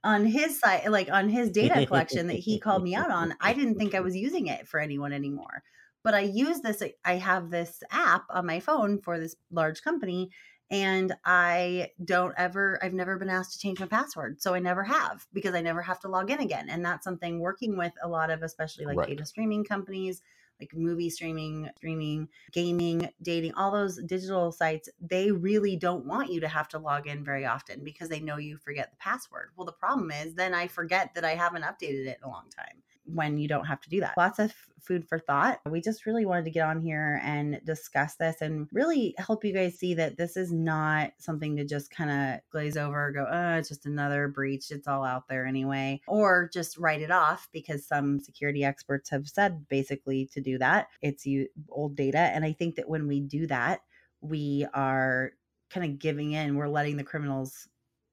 [0.04, 3.54] on his site, like on his data collection that he called me out on, I
[3.54, 5.64] didn't think I was using it for anyone anymore.
[6.04, 10.32] But I use this, I have this app on my phone for this large company.
[10.74, 14.42] and I don't ever, I've never been asked to change my password.
[14.42, 16.70] So I never have because I never have to log in again.
[16.70, 19.06] And that's something working with a lot of, especially like Right.
[19.06, 20.24] data streaming companies,
[20.60, 26.40] like movie streaming, streaming, gaming, dating, all those digital sites, they really don't want you
[26.42, 29.52] to have to log in very often because they know you forget the password.
[29.56, 32.50] Well, the problem is then I forget that I haven't updated it in a long
[32.56, 34.14] time when you don't have to do that.
[34.18, 35.60] Lots of food for thought.
[35.70, 39.54] We just really wanted to get on here and discuss this and really help you
[39.54, 43.58] guys see that this is not something to just kind of glaze over go, oh,
[43.58, 44.72] it's just another breach.
[44.72, 46.02] It's all out there anyway.
[46.08, 50.88] Or just write it off because some security experts have said basically to do that.
[51.02, 51.28] It's
[51.70, 52.20] old data.
[52.20, 53.82] And I think that when we do that,
[54.22, 55.32] we are
[55.70, 57.68] kind of giving in, we're letting the criminals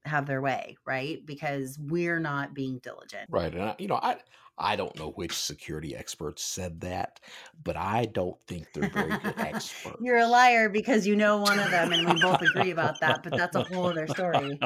[0.05, 1.24] have their way, right?
[1.26, 3.28] Because we're not being diligent.
[3.28, 3.53] Right.
[3.53, 4.18] And I, you know, I
[4.59, 7.20] I don't know which security experts said that,
[7.62, 9.96] but I don't think they're very good experts.
[10.00, 13.22] You're a liar because you know one of them, and we both agree about that.
[13.22, 14.59] But that's a whole other story,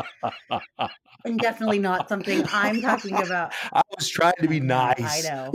[1.24, 3.53] and definitely not something I'm talking about.
[3.72, 5.26] I was trying to be nice.
[5.26, 5.53] I know.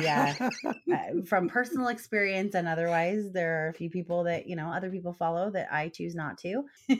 [0.00, 0.50] Yeah.
[0.92, 4.90] Uh, from personal experience and otherwise, there are a few people that you know other
[4.90, 6.64] people follow that I choose not to.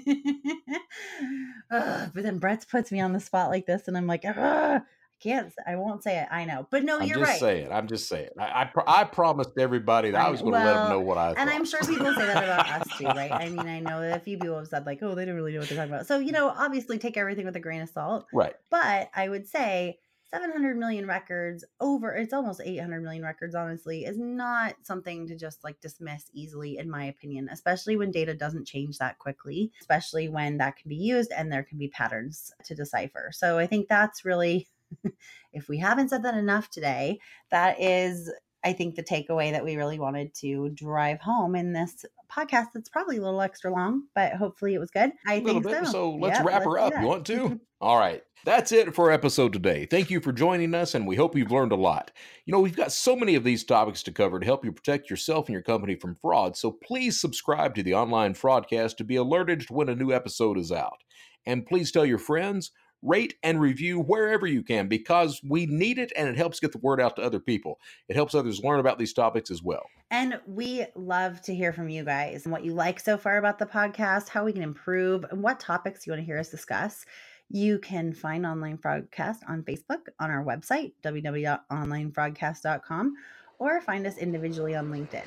[1.71, 4.83] Ugh, but then Brett's puts me on the spot like this, and I'm like, "Ugh,
[5.21, 5.53] can't.
[5.67, 6.29] I won't say it.
[6.31, 7.03] I know, but no, you're right.
[7.03, 7.41] I'm you're just right.
[7.41, 7.73] saying.
[7.73, 8.31] I'm just saying.
[8.39, 11.01] I I, pro- I promised everybody that I I was going to let them know
[11.01, 11.51] what I And.
[11.51, 13.31] I'm sure people say that about us too, right?
[13.31, 15.53] I mean, I know that a few people have said like, "Oh, they don't really
[15.53, 16.35] know what they're talking about." So you mm.
[16.35, 18.27] know, obviously, take everything with a grain of salt.
[18.33, 18.55] right.
[18.71, 19.99] But I would say
[20.33, 25.65] 700 million records over it's almost 800 million records honestly is not something to just
[25.65, 30.59] like dismiss easily in my opinion especially when data doesn't change that quickly especially when
[30.59, 34.25] that can be used and there can be patterns to decipher so i think that's
[34.25, 34.69] really
[35.53, 37.19] if we haven't said that enough today
[37.51, 38.33] that is
[38.65, 42.89] i think the takeaway that we really wanted to drive home in this podcast that's
[42.89, 45.87] probably a little extra long but hopefully it was good i A think bit.
[45.87, 46.99] so So let's Yep, wrap her let's up.
[46.99, 47.61] You want to?
[47.81, 48.23] All right.
[48.45, 49.87] That's it for episode today.
[49.87, 52.11] Thank you for joining us, and we hope you've learned a lot.
[52.47, 55.11] You know, we've got so many of these topics to cover to help you protect
[55.11, 59.17] yourself and your company from fraud, so please subscribe to the online fraudcast to be
[59.17, 61.03] alerted when a new episode is out.
[61.47, 62.71] And please tell your friends,
[63.03, 66.79] rate and review wherever you can because we need it and it helps get the
[66.79, 67.79] word out to other people.
[68.09, 69.83] It helps others learn about these topics as well.
[70.11, 73.59] And we love to hear from you guys and what you like so far about
[73.59, 77.07] the podcast, how we can improve, and what topics you want to hear us discuss.
[77.49, 83.15] You can find Online Fraudcast on Facebook, on our website, www.onlinefraudcast.com,
[83.59, 85.27] or find us individually on LinkedIn.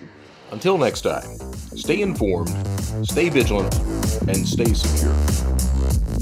[0.52, 1.38] Until next time,
[1.76, 2.50] stay informed,
[3.06, 3.76] stay vigilant,
[4.28, 6.13] and stay secure.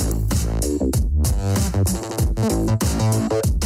[1.24, 2.84] Thank
[3.54, 3.61] you.